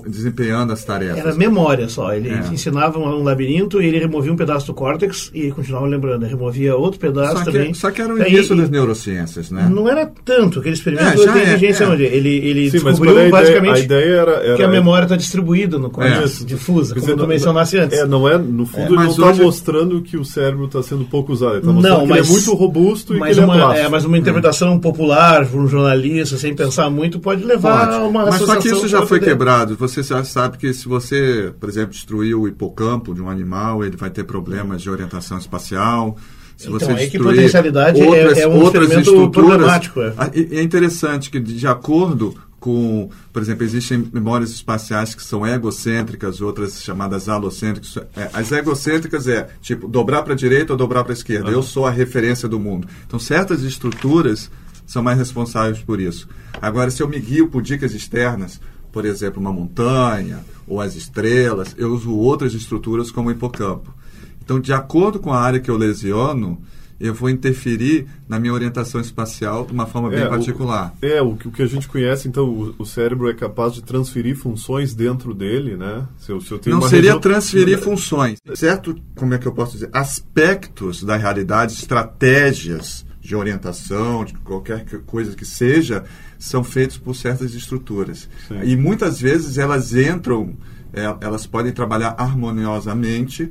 desempenhando 0.07 0.75
as 0.75 0.85
tarefas. 0.85 1.17
Era 1.17 1.35
memória 1.35 1.89
só. 1.89 2.13
Ele 2.13 2.29
é. 2.29 2.41
ensinava 2.53 2.99
um 2.99 3.23
labirinto 3.23 3.81
e 3.81 3.87
ele 3.87 3.99
removia 3.99 4.31
um 4.31 4.37
pedaço 4.37 4.67
do 4.67 4.75
córtex 4.75 5.31
e 5.33 5.51
continuava 5.51 5.87
lembrando. 5.87 6.25
Ele 6.25 6.33
removia 6.33 6.77
outro 6.77 7.01
pedaço 7.01 7.39
só 7.39 7.45
também. 7.45 7.73
Que, 7.73 7.79
só 7.79 7.91
que 7.91 8.03
era 8.03 8.13
o 8.13 8.23
início 8.23 8.55
das 8.55 8.69
neurociências, 8.69 9.51
né? 9.51 9.71
Não 9.71 9.89
era 9.89 10.05
tanto 10.23 10.59
aquele 10.59 10.75
experimento 10.75 11.25
da 11.25 11.41
inteligência 11.41 11.89
onde 11.89 12.03
ele, 12.03 12.29
ele 12.29 12.71
Sim, 12.71 12.85
descobriu 12.85 13.31
basicamente 13.31 13.86
ideia 13.87 14.15
era, 14.15 14.33
era, 14.33 14.57
que 14.57 14.63
a 14.63 14.69
memória 14.69 15.05
está 15.05 15.17
distribuída 15.17 15.79
no 15.79 15.91
córtex, 15.91 16.43
é. 16.43 16.45
difusa, 16.45 16.95
como 16.95 17.17
tu 17.17 17.27
mencionasse 17.27 17.79
antes. 17.79 17.99
É, 17.99 18.07
não 18.07 18.29
é, 18.29 18.37
no 18.37 18.67
fundo, 18.67 18.83
é, 18.83 18.87
ele 18.87 18.97
não 18.97 19.11
está 19.11 19.31
hoje... 19.31 19.43
mostrando 19.43 20.03
que 20.03 20.17
o 20.17 20.25
cérebro 20.25 20.67
está 20.67 20.83
sendo 20.83 21.05
pouco 21.05 21.33
usado. 21.33 21.53
Ele 21.53 21.59
está 21.61 21.73
mostrando 21.73 21.99
não, 21.99 22.07
mas, 22.07 22.21
que 22.21 22.33
ele 22.33 22.39
é 22.39 22.41
muito 22.41 22.55
robusto 22.55 23.17
e 23.17 23.21
que 23.21 23.29
ele 23.29 23.41
é 23.41 23.45
uma, 23.45 23.77
é 23.77 23.89
Mas 23.89 24.05
uma 24.05 24.19
interpretação 24.19 24.79
popular 24.79 25.47
por 25.47 25.61
um 25.61 25.69
jornalista, 25.69 26.37
sem 26.37 26.55
pensar 26.55 26.91
muito, 26.91 27.19
pode 27.19 27.45
levar 27.45 27.87
pode. 27.87 27.99
a 27.99 28.05
uma 28.05 28.27
Mas 28.27 28.43
só 28.43 28.57
que 28.57 28.69
isso 28.69 28.89
já 28.89 29.07
foi 29.07 29.21
quebrado. 29.21 29.77
Você 29.77 30.03
já 30.03 30.23
sabe 30.25 30.59
que 30.59 30.73
se 30.73 30.87
você, 30.87 31.53
por 31.59 31.69
exemplo, 31.69 31.93
destruir 31.93 32.35
o 32.35 32.47
hipocampo 32.47 33.15
de 33.15 33.23
um 33.23 33.31
animal, 33.31 33.85
ele 33.85 33.97
vai 33.97 34.11
ter 34.11 34.25
problemas 34.25 34.83
de 34.83 34.91
orientação 34.91 35.39
espacial. 35.39 36.17
Se 36.57 36.69
então, 36.69 36.79
você 36.79 36.93
é 36.93 37.07
que 37.07 37.19
potencialidade 37.19 38.03
outras, 38.03 38.39
é, 38.39 38.43
é 38.43 38.49
um 38.49 38.59
outras 38.63 38.91
estruturas 38.91 39.31
problemático. 39.31 40.01
É. 40.01 40.15
é 40.35 40.63
interessante 40.63 41.31
que, 41.31 41.39
de 41.39 41.67
acordo 41.67 42.35
com, 42.67 43.09
por 43.33 43.41
exemplo, 43.41 43.63
existem 43.63 44.11
memórias 44.13 44.51
espaciais 44.51 45.15
que 45.15 45.23
são 45.23 45.47
egocêntricas, 45.47 46.41
outras 46.41 46.83
chamadas 46.83 47.29
alocêntricas. 47.29 47.97
É, 48.17 48.29
as 48.33 48.51
egocêntricas 48.51 49.29
é 49.29 49.49
tipo 49.63 49.87
dobrar 49.87 50.25
para 50.25 50.33
a 50.33 50.37
direita 50.37 50.73
ou 50.73 50.77
dobrar 50.77 51.05
para 51.05 51.13
a 51.13 51.15
esquerda. 51.15 51.47
Uhum. 51.47 51.53
Eu 51.53 51.63
sou 51.63 51.87
a 51.87 51.93
referência 51.93 52.49
do 52.49 52.59
mundo. 52.59 52.89
Então, 53.07 53.21
certas 53.21 53.63
estruturas 53.63 54.51
são 54.85 55.01
mais 55.01 55.17
responsáveis 55.17 55.79
por 55.79 56.01
isso. 56.01 56.29
Agora, 56.61 56.91
se 56.91 57.01
eu 57.01 57.09
me 57.09 57.21
guio 57.21 57.47
por 57.47 57.63
dicas 57.63 57.95
externas, 57.95 58.61
por 58.91 59.05
exemplo, 59.05 59.41
uma 59.41 59.53
montanha 59.53 60.41
ou 60.67 60.81
as 60.81 60.97
estrelas, 60.97 61.73
eu 61.79 61.95
uso 61.95 62.13
outras 62.13 62.53
estruturas 62.53 63.13
como 63.13 63.29
o 63.29 63.33
hipocampo. 63.33 63.95
Então, 64.43 64.59
de 64.59 64.73
acordo 64.73 65.21
com 65.21 65.33
a 65.33 65.41
área 65.41 65.61
que 65.61 65.71
eu 65.71 65.77
lesiono, 65.77 66.61
eu 66.99 67.13
vou 67.13 67.29
interferir 67.29 68.07
na 68.29 68.41
minha 68.41 68.53
orientação 68.53 69.01
espacial 69.01 69.67
de 69.67 69.73
uma 69.73 69.87
forma 69.87 70.09
bem 70.09 70.23
é, 70.23 70.29
particular. 70.29 70.95
O, 71.03 71.07
é, 71.07 71.23
o, 71.23 71.33
o, 71.33 71.37
que 71.37 71.63
a 71.63 71.67
gente 71.67 71.89
conhece, 71.89 72.27
então, 72.27 72.49
o, 72.49 72.75
o, 72.79 72.87
cérebro 72.87 73.29
é 73.29 73.35
capaz 73.35 73.75
de 73.75 73.83
transferir 73.83 74.37
funções 74.37 74.95
dentro 74.95 75.35
dele, 75.35 75.77
né? 75.77 76.07
Se 76.19 76.33
eu, 76.33 76.41
se 76.41 76.53
eu 76.53 76.61
Não 76.67 76.81
seria 76.83 77.13
região... 77.13 77.21
transferir 77.21 77.79
funções, 77.79 78.39
certo? 78.55 78.97
Como 79.15 79.35
é 79.35 79.39
que 79.39 79.47
eu 79.47 79.53
posso 79.53 79.73
dizer? 79.73 79.91
Aspectos 79.93 81.03
da 81.03 81.17
realidade, 81.17 81.75
estratégias 81.75 83.05
de 83.21 83.35
orientação, 83.35 84.25
de 84.25 84.35
qualquer 84.35 84.85
coisa 85.05 85.35
que 85.35 85.45
seja, 85.45 86.05
são 86.39 86.63
feitos 86.63 86.97
por 86.97 87.15
certas 87.15 87.55
estruturas. 87.55 88.29
Sim. 88.47 88.61
E 88.63 88.77
muitas 88.77 89.21
vezes 89.21 89.59
elas 89.59 89.93
entram, 89.93 90.55
é, 90.93 91.03
elas 91.21 91.47
podem 91.47 91.73
trabalhar 91.73 92.15
harmoniosamente 92.17 93.51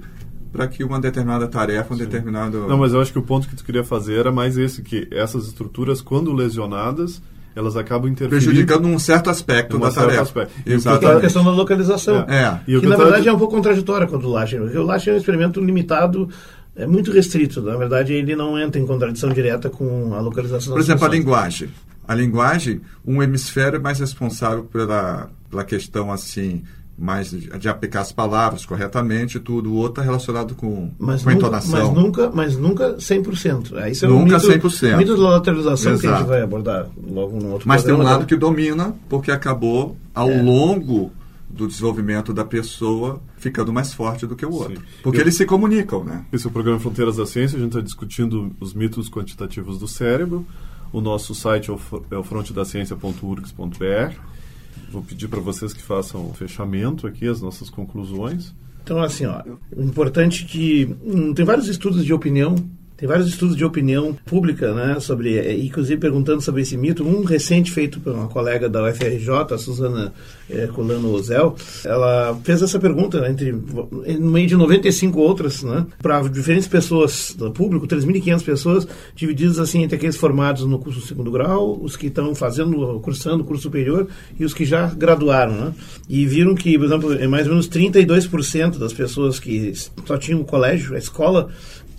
para 0.55 0.67
que 0.67 0.83
uma 0.83 0.99
determinada 1.01 1.47
tarefa, 1.47 1.93
um 1.93 1.97
Sim. 1.97 2.05
determinado. 2.05 2.65
Não, 2.67 2.77
mas 2.77 2.93
eu 2.93 3.01
acho 3.01 3.11
que 3.11 3.19
o 3.19 3.21
ponto 3.21 3.47
que 3.47 3.55
tu 3.55 3.63
queria 3.63 3.83
fazer 3.83 4.19
era 4.19 4.31
mais 4.31 4.57
esse, 4.57 4.81
que 4.81 5.07
essas 5.11 5.47
estruturas, 5.47 5.99
quando 5.99 6.31
lesionadas, 6.31 7.21
elas 7.53 7.75
acabam 7.75 8.09
interferindo... 8.09 8.45
Prejudicando 8.45 8.85
um 8.87 8.97
certo 8.97 9.29
aspecto 9.29 9.77
da 9.77 9.91
tarefa. 9.91 10.21
Aspecto. 10.21 10.53
Exatamente. 10.65 11.13
É 11.13 11.17
a 11.17 11.21
questão 11.21 11.43
da 11.43 11.51
localização. 11.51 12.25
É. 12.29 12.43
é. 12.43 12.59
Que, 12.65 12.79
que 12.79 12.87
na 12.87 12.95
verdade 12.95 13.27
é 13.27 13.33
um 13.33 13.37
pouco 13.37 13.53
contraditória 13.53 14.07
quando 14.07 14.25
o 14.25 14.31
Lachen. 14.31 14.59
Porque 14.59 14.77
o 14.77 14.83
Lachen 14.83 15.11
é 15.11 15.15
um 15.15 15.19
experimento 15.19 15.59
limitado 15.59 16.29
é 16.75 16.85
muito 16.85 17.11
restrito. 17.11 17.61
Na 17.61 17.75
verdade, 17.75 18.13
ele 18.13 18.35
não 18.35 18.59
entra 18.59 18.79
em 18.79 18.85
contradição 18.85 19.29
direta 19.29 19.69
com 19.69 20.13
a 20.13 20.19
localização 20.19 20.73
Por 20.73 20.79
exemplo, 20.79 20.99
funções. 20.99 21.13
a 21.13 21.17
linguagem. 21.17 21.69
A 22.07 22.13
linguagem, 22.13 22.81
um 23.05 23.23
hemisfério 23.23 23.77
é 23.77 23.79
mais 23.79 23.99
responsável 23.99 24.65
pela, 24.65 25.29
pela 25.49 25.63
questão 25.63 26.11
assim 26.11 26.63
mais 26.97 27.31
de 27.31 27.67
aplicar 27.67 28.01
as 28.01 28.11
palavras 28.11 28.65
corretamente 28.65 29.39
tudo. 29.39 29.71
O 29.71 29.75
outro 29.75 29.93
está 29.93 30.01
relacionado 30.01 30.55
com, 30.55 30.91
mas 30.97 31.23
com 31.23 31.29
nunca, 31.29 31.39
entonação. 31.39 31.71
Mas 31.71 31.93
nunca, 31.93 32.31
mas 32.33 32.57
nunca 32.57 32.93
100%. 32.93 33.77
Aí 33.77 33.91
isso 33.91 34.05
é 34.05 34.07
nunca 34.07 34.37
um 34.37 34.47
mito, 34.47 34.69
100%. 34.69 34.97
mito 34.97 35.17
da 35.17 35.29
lateralização 35.29 35.93
Exato. 35.93 36.01
que 36.01 36.07
a 36.07 36.17
gente 36.19 36.27
vai 36.27 36.41
abordar 36.41 36.87
logo 37.05 37.37
no 37.37 37.51
outro 37.51 37.67
Mas 37.67 37.83
tem 37.83 37.93
um 37.93 38.01
lado 38.01 38.25
que 38.25 38.35
domina, 38.35 38.95
porque 39.09 39.29
acabou 39.29 39.97
ao 40.13 40.29
é. 40.29 40.41
longo 40.41 41.11
do 41.49 41.67
desenvolvimento 41.67 42.33
da 42.33 42.45
pessoa 42.45 43.21
ficando 43.37 43.71
mais 43.71 43.93
forte 43.93 44.25
do 44.25 44.35
que 44.35 44.45
o 44.45 44.51
outro. 44.51 44.77
Sim. 44.77 44.83
Porque 45.03 45.19
Eu, 45.19 45.23
eles 45.23 45.35
se 45.35 45.45
comunicam, 45.45 46.03
né? 46.03 46.25
Esse 46.31 46.45
é 46.45 46.49
o 46.49 46.51
programa 46.51 46.79
Fronteiras 46.79 47.17
da 47.17 47.25
Ciência, 47.25 47.57
a 47.57 47.59
gente 47.59 47.71
está 47.71 47.81
discutindo 47.81 48.51
os 48.59 48.73
mitos 48.73 49.09
quantitativos 49.09 49.79
do 49.79 49.87
cérebro. 49.87 50.45
O 50.91 51.01
nosso 51.01 51.35
site 51.35 51.69
é 51.69 51.73
o, 51.73 51.79
é 52.11 52.17
o 52.17 52.23
frontedaciencia.urgs.br 52.23 54.34
vou 54.95 55.03
pedir 55.03 55.27
para 55.27 55.39
vocês 55.39 55.73
que 55.73 55.81
façam 55.81 56.29
o 56.29 56.33
fechamento 56.33 57.05
aqui, 57.05 57.27
as 57.27 57.41
nossas 57.41 57.69
conclusões. 57.69 58.53
Então, 58.83 59.01
assim, 59.01 59.25
ó, 59.25 59.41
importante 59.75 60.45
que 60.45 60.95
hum, 61.03 61.33
tem 61.33 61.43
vários 61.43 61.67
estudos 61.67 62.05
de 62.05 62.13
opinião 62.13 62.55
tem 62.97 63.07
vários 63.07 63.27
estudos 63.27 63.57
de 63.57 63.65
opinião 63.65 64.13
pública, 64.25 64.73
né, 64.73 64.99
sobre, 64.99 65.37
eh, 65.37 65.57
inclusive 65.57 65.99
perguntando 65.99 66.41
sobre 66.41 66.61
esse 66.61 66.77
mito. 66.77 67.03
Um 67.03 67.23
recente 67.23 67.71
feito 67.71 67.99
por 67.99 68.13
uma 68.13 68.27
colega 68.27 68.69
da 68.69 68.83
UFRJ, 68.83 69.53
a 69.53 69.57
Suzana 69.57 70.13
é, 70.49 70.67
Colano 70.67 71.11
Ozel, 71.11 71.55
ela 71.83 72.39
fez 72.43 72.61
essa 72.61 72.79
pergunta 72.79 73.19
né, 73.19 73.31
entre 73.31 73.51
no 73.51 74.31
meio 74.31 74.47
de 74.47 74.55
95 74.55 75.19
outras, 75.19 75.63
né, 75.63 75.85
para 76.01 76.21
diferentes 76.29 76.67
pessoas 76.67 77.35
do 77.37 77.51
público, 77.51 77.87
3.500 77.87 78.43
pessoas, 78.43 78.87
divididas 79.15 79.59
assim 79.59 79.83
entre 79.83 79.97
aqueles 79.97 80.15
formados 80.15 80.63
no 80.65 80.79
curso 80.79 81.01
segundo 81.01 81.31
grau, 81.31 81.77
os 81.81 81.97
que 81.97 82.07
estão 82.07 82.33
fazendo, 82.33 82.99
cursando 83.01 83.43
o 83.43 83.45
curso 83.45 83.63
superior 83.63 84.07
e 84.39 84.45
os 84.45 84.53
que 84.53 84.63
já 84.63 84.87
graduaram, 84.87 85.53
né? 85.53 85.73
E 86.07 86.25
viram 86.25 86.55
que, 86.55 86.77
por 86.77 86.85
exemplo, 86.85 87.29
mais 87.29 87.45
ou 87.45 87.53
menos 87.53 87.67
32% 87.67 88.77
das 88.77 88.93
pessoas 88.93 89.39
que 89.39 89.73
só 90.05 90.17
tinham 90.17 90.41
o 90.41 90.45
colégio, 90.45 90.95
a 90.95 90.97
escola, 90.97 91.49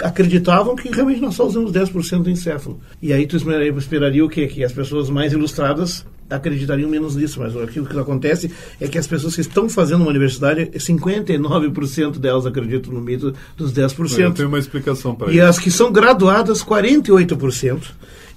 acreditavam 0.00 0.76
que 0.76 0.88
realmente 0.88 1.20
nós 1.20 1.34
só 1.34 1.46
usamos 1.46 1.72
10% 1.72 2.22
do 2.22 2.30
encéfalo. 2.30 2.80
E 3.00 3.12
aí 3.12 3.26
tu 3.26 3.36
esperaria 3.36 4.24
o 4.24 4.28
quê? 4.28 4.46
Que 4.46 4.64
as 4.64 4.72
pessoas 4.72 5.08
mais 5.08 5.32
ilustradas 5.32 6.04
acreditariam 6.28 6.90
menos 6.90 7.14
nisso, 7.14 7.40
mas 7.40 7.56
aquilo 7.56 7.86
que 7.86 7.98
acontece 7.98 8.50
é 8.80 8.88
que 8.88 8.98
as 8.98 9.06
pessoas 9.06 9.34
que 9.34 9.40
estão 9.40 9.68
fazendo 9.68 10.00
uma 10.00 10.10
universidade, 10.10 10.66
59% 10.74 12.18
delas 12.18 12.46
acreditam 12.46 12.92
no 12.92 13.00
mito 13.00 13.32
dos 13.56 13.72
10%. 13.72 14.18
Eu 14.18 14.32
tenho 14.32 14.48
uma 14.48 14.58
explicação 14.58 15.14
para 15.14 15.28
isso. 15.28 15.36
E 15.36 15.40
as 15.40 15.58
que 15.58 15.70
são 15.70 15.92
graduadas, 15.92 16.64
48%. 16.64 17.80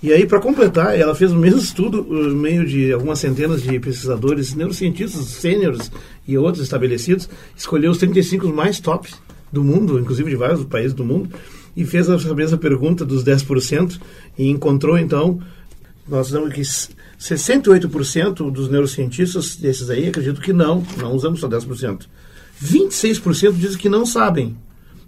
E 0.01 0.13
aí, 0.13 0.25
para 0.25 0.39
completar, 0.39 0.97
ela 0.97 1.13
fez 1.13 1.31
o 1.31 1.35
mesmo 1.35 1.59
estudo 1.59 2.03
no 2.03 2.35
meio 2.35 2.65
de 2.65 2.93
algumas 2.93 3.19
centenas 3.19 3.61
de 3.61 3.77
pesquisadores, 3.79 4.55
neurocientistas, 4.55 5.25
sêniores 5.25 5.91
e 6.25 6.37
outros 6.37 6.63
estabelecidos, 6.63 7.27
escolheu 7.57 7.91
os 7.91 7.97
35 7.97 8.47
mais 8.47 8.79
tops 8.79 9.15
do 9.51 9.63
mundo, 9.63 9.99
inclusive 9.99 10.29
de 10.29 10.35
vários 10.35 10.63
países 10.65 10.93
do 10.93 11.03
mundo, 11.03 11.29
e 11.75 11.85
fez 11.85 12.09
essa 12.09 12.33
mesma 12.33 12.57
pergunta 12.57 13.05
dos 13.05 13.23
10% 13.23 13.99
e 14.37 14.49
encontrou, 14.49 14.97
então, 14.97 15.39
nós 16.07 16.27
sabemos 16.27 16.53
que 16.53 16.61
68% 16.61 18.51
dos 18.51 18.69
neurocientistas 18.69 19.55
desses 19.55 19.89
aí 19.89 20.07
acreditam 20.07 20.41
que 20.41 20.53
não, 20.53 20.83
não 20.97 21.13
usamos 21.13 21.39
só 21.39 21.47
10%. 21.47 22.05
26% 22.63 23.53
dizem 23.53 23.77
que 23.77 23.89
não 23.89 24.05
sabem. 24.05 24.57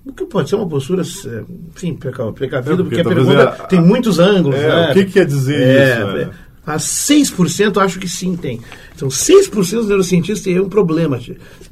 O 0.06 0.12
que 0.12 0.26
pode 0.26 0.50
ser 0.50 0.56
uma 0.56 0.68
postura, 0.68 1.04
enfim, 1.04 1.94
precavida, 1.94 2.74
é, 2.74 2.78
porque, 2.78 2.84
porque 2.84 3.02
a 3.02 3.04
pergunta 3.04 3.42
é, 3.42 3.68
tem 3.68 3.82
muitos 3.82 4.18
ângulos. 4.18 4.58
É, 4.58 4.68
né? 4.68 4.92
O 4.92 4.94
que 4.94 5.06
quer 5.06 5.26
dizer 5.26 5.62
é, 5.62 5.94
isso? 5.94 6.18
É. 6.18 6.30
A 6.66 6.78
6% 6.78 7.78
acho 7.82 8.00
que 8.00 8.08
sim 8.08 8.36
tem. 8.36 8.62
Então, 9.02 9.10
6% 9.10 9.52
dos 9.52 9.88
neurocientistas 9.88 10.44
têm 10.44 10.60
um 10.60 10.70
problema. 10.70 11.20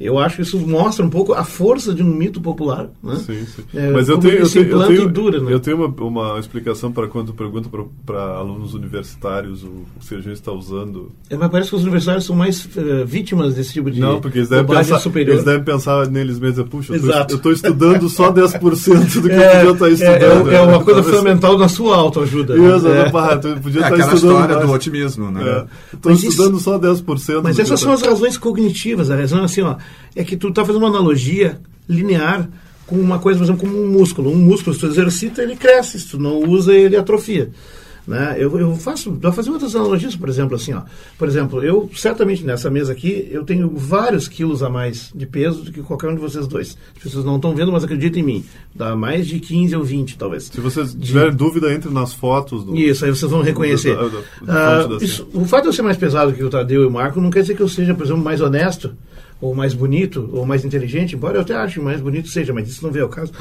Eu 0.00 0.18
acho 0.18 0.36
que 0.36 0.42
isso 0.42 0.58
mostra 0.58 1.06
um 1.06 1.10
pouco 1.10 1.32
a 1.32 1.44
força 1.44 1.94
de 1.94 2.02
um 2.02 2.06
mito 2.06 2.40
popular. 2.40 2.90
Né? 3.00 3.14
Sim, 3.24 3.46
sim. 3.46 3.62
É, 3.72 3.90
Mas 3.90 4.08
eu 4.08 4.18
tenho, 4.18 4.34
eu 4.34 4.50
tenho, 4.50 4.68
eu 4.68 4.86
tenho, 4.86 5.08
dura, 5.08 5.40
né? 5.40 5.52
eu 5.52 5.60
tenho 5.60 5.76
uma, 5.76 6.04
uma 6.04 6.40
explicação 6.40 6.90
para 6.90 7.06
quando 7.06 7.32
pergunto 7.32 7.70
para 8.04 8.20
alunos 8.20 8.74
universitários 8.74 9.62
o, 9.62 9.68
o 9.68 10.20
gente 10.20 10.32
está 10.32 10.50
usando. 10.50 11.12
É, 11.28 11.36
mas 11.36 11.50
parece 11.50 11.70
que 11.70 11.76
os 11.76 11.82
universitários 11.82 12.24
são 12.24 12.34
mais 12.34 12.64
uh, 12.64 13.06
vítimas 13.06 13.54
desse 13.54 13.74
tipo 13.74 13.90
de 13.90 14.00
Não, 14.00 14.20
porque 14.20 14.38
eles 14.38 14.48
devem, 14.48 14.66
pensar, 14.66 14.98
superior. 14.98 15.34
eles 15.34 15.44
devem 15.44 15.62
pensar 15.62 16.08
neles 16.08 16.38
mesmos. 16.38 16.68
Puxa, 16.68 16.96
Exato. 16.96 17.34
eu 17.34 17.36
estou 17.36 17.52
estudando 17.52 18.08
só 18.08 18.32
10% 18.32 19.20
do 19.20 19.28
que 19.28 19.34
é, 19.34 19.64
eu 19.64 19.76
podia 19.76 19.94
estar 19.94 20.10
é, 20.10 20.16
estudando. 20.16 20.50
É, 20.50 20.54
é 20.56 20.60
uma 20.62 20.82
coisa 20.82 21.02
fundamental 21.04 21.56
na 21.56 21.68
sua 21.68 21.96
autoajuda. 21.96 22.56
Isso, 22.56 22.88
né? 22.88 23.02
é. 23.02 23.10
podia 23.60 23.82
é 23.82 23.84
estar 23.84 23.98
estudando 23.98 24.14
história 24.14 24.56
mais. 24.56 24.66
do 24.66 24.72
otimismo. 24.72 25.30
Né? 25.30 25.66
Estou 25.92 26.12
estudando 26.12 26.54
isso, 26.56 26.64
só 26.64 26.78
10%. 26.78 27.19
Mas 27.42 27.58
essas 27.58 27.80
são 27.80 27.92
as 27.92 28.02
razões 28.02 28.36
cognitivas. 28.36 29.10
A 29.10 29.16
razão 29.16 29.40
é 29.40 29.44
assim, 29.44 29.62
ó, 29.62 29.76
é 30.14 30.24
que 30.24 30.36
tu 30.36 30.48
está 30.48 30.64
fazendo 30.64 30.82
uma 30.82 30.88
analogia 30.88 31.60
linear 31.88 32.48
com 32.86 32.96
uma 32.96 33.18
coisa, 33.18 33.38
por 33.38 33.44
exemplo, 33.44 33.60
como 33.60 33.82
um 33.82 33.88
músculo. 33.88 34.30
Um 34.30 34.36
músculo, 34.36 34.74
se 34.74 34.80
tu 34.80 34.86
exercita, 34.86 35.42
ele 35.42 35.56
cresce. 35.56 36.00
Se 36.00 36.08
tu 36.08 36.18
não 36.18 36.40
usa, 36.40 36.72
ele 36.74 36.96
atrofia. 36.96 37.50
Né? 38.10 38.34
Eu, 38.40 38.58
eu 38.58 38.74
faço, 38.74 39.12
vou 39.12 39.32
fazer 39.32 39.50
outras 39.52 39.76
analogias, 39.76 40.16
por 40.16 40.28
exemplo, 40.28 40.56
assim, 40.56 40.72
ó. 40.72 40.82
Por 41.16 41.28
exemplo, 41.28 41.62
eu 41.62 41.88
certamente 41.94 42.42
nessa 42.42 42.68
mesa 42.68 42.92
aqui, 42.92 43.28
eu 43.30 43.44
tenho 43.44 43.70
vários 43.70 44.26
quilos 44.26 44.64
a 44.64 44.68
mais 44.68 45.12
de 45.14 45.26
peso 45.26 45.62
do 45.62 45.70
que 45.70 45.80
qualquer 45.80 46.08
um 46.08 46.16
de 46.16 46.20
vocês 46.20 46.48
dois. 46.48 46.76
As 46.96 47.04
pessoas 47.04 47.24
não 47.24 47.36
estão 47.36 47.54
vendo, 47.54 47.70
mas 47.70 47.84
acreditem 47.84 48.20
em 48.20 48.26
mim. 48.26 48.44
Dá 48.74 48.96
mais 48.96 49.28
de 49.28 49.38
15 49.38 49.76
ou 49.76 49.84
20, 49.84 50.18
talvez. 50.18 50.50
Se 50.52 50.60
vocês 50.60 50.92
tiverem 50.92 51.30
de... 51.30 51.36
dúvida, 51.36 51.72
entre 51.72 51.88
nas 51.88 52.12
fotos. 52.12 52.64
Do... 52.64 52.74
Isso, 52.74 53.04
aí 53.04 53.12
vocês 53.12 53.30
vão 53.30 53.42
reconhecer. 53.42 53.96
Do, 53.96 54.10
do, 54.10 54.24
ah, 54.48 54.88
isso, 55.00 55.28
o 55.32 55.44
fato 55.44 55.62
de 55.62 55.68
eu 55.68 55.72
ser 55.72 55.82
mais 55.82 55.96
pesado 55.96 56.32
que 56.32 56.42
o 56.42 56.50
Tadeu 56.50 56.82
e 56.82 56.86
o 56.86 56.90
Marco 56.90 57.20
não 57.20 57.30
quer 57.30 57.42
dizer 57.42 57.54
que 57.54 57.62
eu 57.62 57.68
seja, 57.68 57.94
por 57.94 58.04
exemplo, 58.04 58.24
mais 58.24 58.40
honesto 58.40 58.92
ou 59.40 59.54
mais 59.54 59.72
bonito, 59.72 60.28
ou 60.32 60.44
mais 60.44 60.64
inteligente, 60.64 61.14
embora 61.14 61.36
eu 61.36 61.42
até 61.42 61.54
ache 61.54 61.80
mais 61.80 62.00
bonito 62.00 62.28
seja, 62.28 62.52
mas 62.52 62.68
isso 62.68 62.84
não 62.84 62.92
vê 62.92 63.00
o 63.02 63.08
caso, 63.08 63.32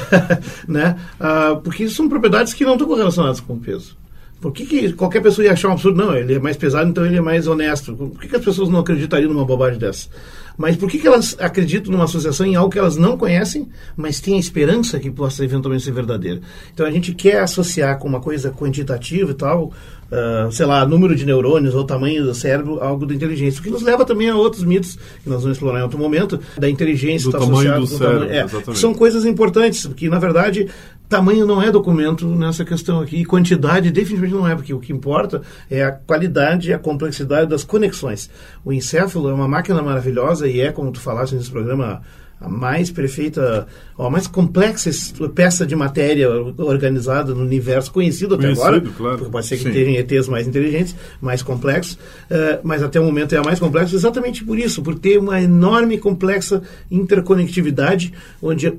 né? 0.66 0.98
Ah, 1.20 1.60
porque 1.62 1.84
isso 1.84 1.94
são 1.94 2.08
propriedades 2.08 2.52
que 2.52 2.64
não 2.64 2.72
estão 2.72 2.88
correlacionadas 2.88 3.40
com 3.40 3.52
o 3.52 3.60
peso. 3.60 3.94
Por 4.40 4.52
que, 4.52 4.66
que, 4.66 4.92
qualquer 4.92 5.22
pessoa 5.22 5.46
ia 5.46 5.52
achar 5.52 5.68
um 5.68 5.72
absurdo? 5.72 6.04
Não, 6.04 6.14
ele 6.14 6.34
é 6.34 6.38
mais 6.38 6.56
pesado, 6.56 6.90
então 6.90 7.06
ele 7.06 7.16
é 7.16 7.20
mais 7.20 7.46
honesto. 7.46 7.94
Por 7.94 8.20
que, 8.20 8.28
que 8.28 8.36
as 8.36 8.44
pessoas 8.44 8.68
não 8.68 8.80
acreditariam 8.80 9.32
numa 9.32 9.46
bobagem 9.46 9.78
dessa? 9.78 10.08
Mas 10.56 10.76
por 10.76 10.90
que, 10.90 10.98
que 10.98 11.06
elas 11.06 11.36
acreditam 11.38 11.92
numa 11.92 12.04
associação 12.04 12.46
em 12.46 12.54
algo 12.54 12.70
que 12.70 12.78
elas 12.78 12.96
não 12.96 13.16
conhecem, 13.16 13.68
mas 13.96 14.20
têm 14.20 14.36
a 14.36 14.40
esperança 14.40 14.98
que 14.98 15.10
possa 15.10 15.44
eventualmente 15.44 15.84
ser 15.84 15.92
verdadeiro? 15.92 16.40
Então 16.72 16.86
a 16.86 16.90
gente 16.90 17.14
quer 17.14 17.40
associar 17.40 17.98
com 17.98 18.08
uma 18.08 18.20
coisa 18.20 18.50
quantitativa 18.50 19.30
e 19.30 19.34
tal, 19.34 19.72
uh, 20.10 20.50
sei 20.50 20.66
lá, 20.66 20.86
número 20.86 21.14
de 21.14 21.24
neurônios 21.24 21.74
ou 21.74 21.84
tamanho 21.84 22.24
do 22.24 22.34
cérebro, 22.34 22.80
algo 22.80 23.06
da 23.06 23.14
inteligência. 23.14 23.60
O 23.60 23.62
que 23.62 23.70
nos 23.70 23.82
leva 23.82 24.04
também 24.04 24.28
a 24.28 24.36
outros 24.36 24.64
mitos, 24.64 24.96
que 25.22 25.28
nós 25.28 25.42
vamos 25.42 25.56
explorar 25.56 25.80
em 25.80 25.82
outro 25.82 25.98
momento, 25.98 26.38
da 26.58 26.68
inteligência 26.68 27.30
do 27.30 27.36
está 27.36 27.46
tamanho 27.46 27.80
do 27.80 27.86
cérebro, 27.86 28.26
tamanho, 28.26 28.70
é, 28.70 28.74
São 28.74 28.94
coisas 28.94 29.24
importantes, 29.24 29.86
porque 29.86 30.08
na 30.08 30.18
verdade 30.18 30.68
tamanho 31.08 31.46
não 31.46 31.62
é 31.62 31.70
documento 31.70 32.26
nessa 32.26 32.64
questão 32.64 33.00
aqui, 33.00 33.18
e 33.18 33.24
quantidade 33.24 33.90
definitivamente 33.90 34.34
não 34.34 34.48
é, 34.48 34.54
porque 34.54 34.74
o 34.74 34.80
que 34.80 34.92
importa 34.92 35.42
é 35.70 35.84
a 35.84 35.92
qualidade 35.92 36.70
e 36.70 36.72
a 36.72 36.78
complexidade 36.78 37.48
das 37.48 37.62
conexões. 37.62 38.28
O 38.64 38.72
encéfalo 38.72 39.28
é 39.28 39.32
uma 39.32 39.46
máquina 39.46 39.80
maravilhosa 39.82 40.48
e 40.48 40.60
é, 40.60 40.72
como 40.72 40.90
tu 40.90 41.00
falaste 41.00 41.34
nesse 41.34 41.50
programa 41.50 42.02
a 42.40 42.48
mais 42.48 42.90
perfeita, 42.90 43.66
a 43.98 44.10
mais 44.10 44.26
complexa 44.26 44.90
peça 45.34 45.66
de 45.66 45.74
matéria 45.74 46.30
organizada 46.58 47.34
no 47.34 47.42
universo 47.42 47.90
conhecido 47.90 48.34
até 48.34 48.44
Conhecido, 48.44 48.66
agora. 48.66 48.80
Claro. 48.96 49.18
Porque 49.18 49.32
pode 49.32 49.46
ser 49.46 49.56
que 49.56 49.62
Sim. 49.64 49.72
tenham 49.72 49.94
ETs 49.94 50.28
mais 50.28 50.46
inteligentes, 50.46 50.94
mais 51.20 51.42
complexos, 51.42 51.94
uh, 51.94 52.60
mas 52.62 52.82
até 52.82 53.00
o 53.00 53.04
momento 53.04 53.34
é 53.34 53.38
a 53.38 53.42
mais 53.42 53.58
complexa 53.58 53.94
exatamente 53.96 54.44
por 54.44 54.58
isso, 54.58 54.82
por 54.82 54.98
ter 54.98 55.18
uma 55.18 55.40
enorme 55.40 55.94
e 55.94 55.98
complexa 55.98 56.62
interconectividade, 56.90 58.12
onde 58.42 58.68
uh, 58.68 58.78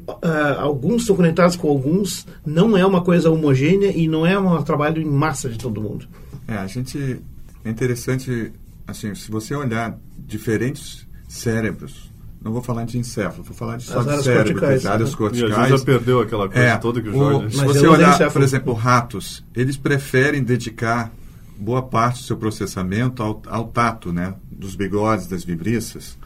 alguns 0.59 1.01
estão 1.01 1.15
conectados 1.15 1.55
com 1.55 1.67
alguns, 1.67 2.27
não 2.45 2.77
é 2.77 2.85
uma 2.85 3.01
coisa 3.01 3.31
homogênea 3.31 3.91
e 3.95 4.07
não 4.07 4.25
é 4.25 4.37
um 4.37 4.61
trabalho 4.61 5.01
em 5.01 5.05
massa 5.05 5.49
de 5.49 5.57
todo 5.57 5.81
mundo. 5.81 6.07
É, 6.47 6.55
a 6.55 6.67
gente. 6.67 7.19
É 7.65 7.69
interessante, 7.69 8.53
assim, 8.87 9.13
se 9.13 9.29
você 9.29 9.53
olhar 9.53 9.99
diferentes 10.17 11.05
cérebros 11.27 12.09
não 12.41 12.51
vou 12.51 12.61
falar 12.61 12.85
de 12.85 12.97
encéfalo, 12.97 13.43
vou 13.43 13.53
falar 13.55 13.77
de 13.77 13.83
só 13.83 14.01
de 14.01 14.23
cérebro, 14.23 14.53
corticais, 14.53 14.83
né? 14.83 14.89
áreas 14.91 15.15
corticais. 15.15 15.51
E 15.51 15.53
a 15.53 15.67
gente 15.67 15.79
já 15.79 15.85
perdeu 15.85 16.21
aquela 16.21 16.47
coisa 16.47 16.63
é, 16.63 16.77
toda 16.77 17.01
que 17.01 17.09
o 17.09 17.13
Jorge... 17.13 17.47
O, 17.47 17.51
se 17.51 17.65
você 17.65 17.87
olhar, 17.87 18.31
por 18.31 18.41
exemplo, 18.41 18.73
ratos, 18.73 19.43
eles 19.55 19.75
preferem 19.75 20.43
dedicar 20.43 21.11
boa 21.57 21.81
parte 21.81 22.21
do 22.21 22.25
seu 22.25 22.37
processamento 22.37 23.23
ao, 23.23 23.41
ao 23.47 23.67
tato, 23.67 24.13
né? 24.13 24.35
Dos 24.51 24.75
bigodes, 24.75 25.27
das 25.27 25.43
vibriças, 25.43 26.17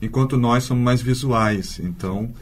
enquanto 0.00 0.36
nós 0.36 0.64
somos 0.64 0.82
mais 0.82 1.02
visuais. 1.02 1.78
Então, 1.82 2.32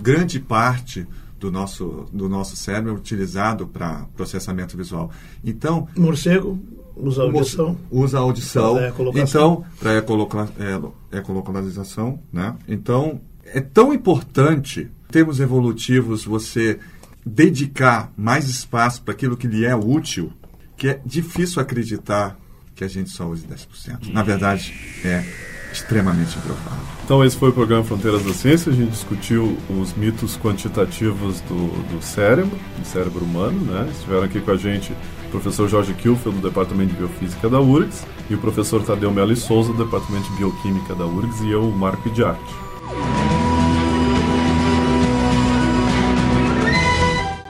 grande 0.00 0.38
parte 0.38 1.06
do 1.40 1.50
nosso, 1.50 2.06
do 2.12 2.28
nosso 2.28 2.56
cérebro 2.56 2.92
é 2.92 2.94
utilizado 2.94 3.66
para 3.66 4.06
processamento 4.16 4.76
visual. 4.76 5.10
Então... 5.44 5.88
Morcego 5.96 6.60
Usa 6.96 7.22
audição. 7.22 7.76
Usa 7.90 8.18
audição. 8.18 8.78
É, 8.78 8.92
então, 9.16 9.64
para 9.78 9.92
é, 9.92 11.18
ecolocalização, 11.18 12.18
né? 12.32 12.54
Então, 12.66 13.20
é 13.44 13.60
tão 13.60 13.92
importante, 13.92 14.90
em 15.08 15.12
termos 15.12 15.38
evolutivos, 15.38 16.24
você 16.24 16.78
dedicar 17.24 18.12
mais 18.16 18.48
espaço 18.48 19.02
para 19.02 19.12
aquilo 19.12 19.36
que 19.36 19.46
lhe 19.46 19.64
é 19.64 19.74
útil, 19.74 20.32
que 20.76 20.88
é 20.88 21.00
difícil 21.04 21.60
acreditar 21.60 22.38
que 22.74 22.84
a 22.84 22.88
gente 22.88 23.10
só 23.10 23.26
use 23.26 23.46
10%. 23.46 24.12
Na 24.12 24.22
verdade, 24.22 24.74
é 25.04 25.24
extremamente 25.72 26.36
improvável. 26.38 26.86
Então 27.04 27.24
esse 27.24 27.36
foi 27.36 27.50
o 27.50 27.52
programa 27.52 27.84
Fronteiras 27.84 28.22
da 28.24 28.32
Ciência. 28.32 28.70
A 28.70 28.74
gente 28.74 28.90
discutiu 28.90 29.56
os 29.68 29.94
mitos 29.94 30.36
quantitativos 30.36 31.40
do, 31.42 31.68
do 31.94 32.02
cérebro, 32.02 32.58
do 32.78 32.86
cérebro 32.86 33.24
humano, 33.24 33.60
né? 33.60 33.88
Estiveram 33.90 34.24
aqui 34.24 34.40
com 34.40 34.50
a 34.50 34.56
gente 34.56 34.92
professor 35.36 35.68
Jorge 35.68 35.92
Kilfield, 35.92 36.40
do 36.40 36.48
Departamento 36.48 36.92
de 36.92 36.98
Biofísica 36.98 37.48
da 37.48 37.60
URGS, 37.60 38.06
e 38.30 38.34
o 38.34 38.38
professor 38.38 38.82
Tadeu 38.82 39.10
Melo 39.10 39.36
Souza, 39.36 39.72
do 39.72 39.84
Departamento 39.84 40.30
de 40.30 40.36
Bioquímica 40.38 40.94
da 40.94 41.04
URGS, 41.04 41.42
e 41.42 41.50
eu, 41.50 41.70
Marco 41.70 42.08
Idiarte. 42.08 42.54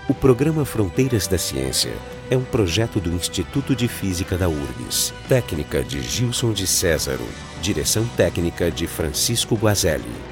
O 0.09 0.15
programa 0.15 0.65
Fronteiras 0.65 1.29
da 1.29 1.39
Ciência 1.39 1.93
é 2.29 2.37
um 2.37 2.45
projeto 2.45 2.99
do 2.99 3.11
Instituto 3.13 3.77
de 3.77 3.87
Física 3.87 4.37
da 4.37 4.49
URGS. 4.49 5.15
Técnica 5.29 5.83
de 5.83 6.03
Gilson 6.03 6.53
de 6.53 6.67
Césaro. 6.67 7.25
Direção 7.63 8.05
técnica 8.17 8.71
de 8.71 8.87
Francisco 8.87 9.55
Guazelli. 9.55 10.26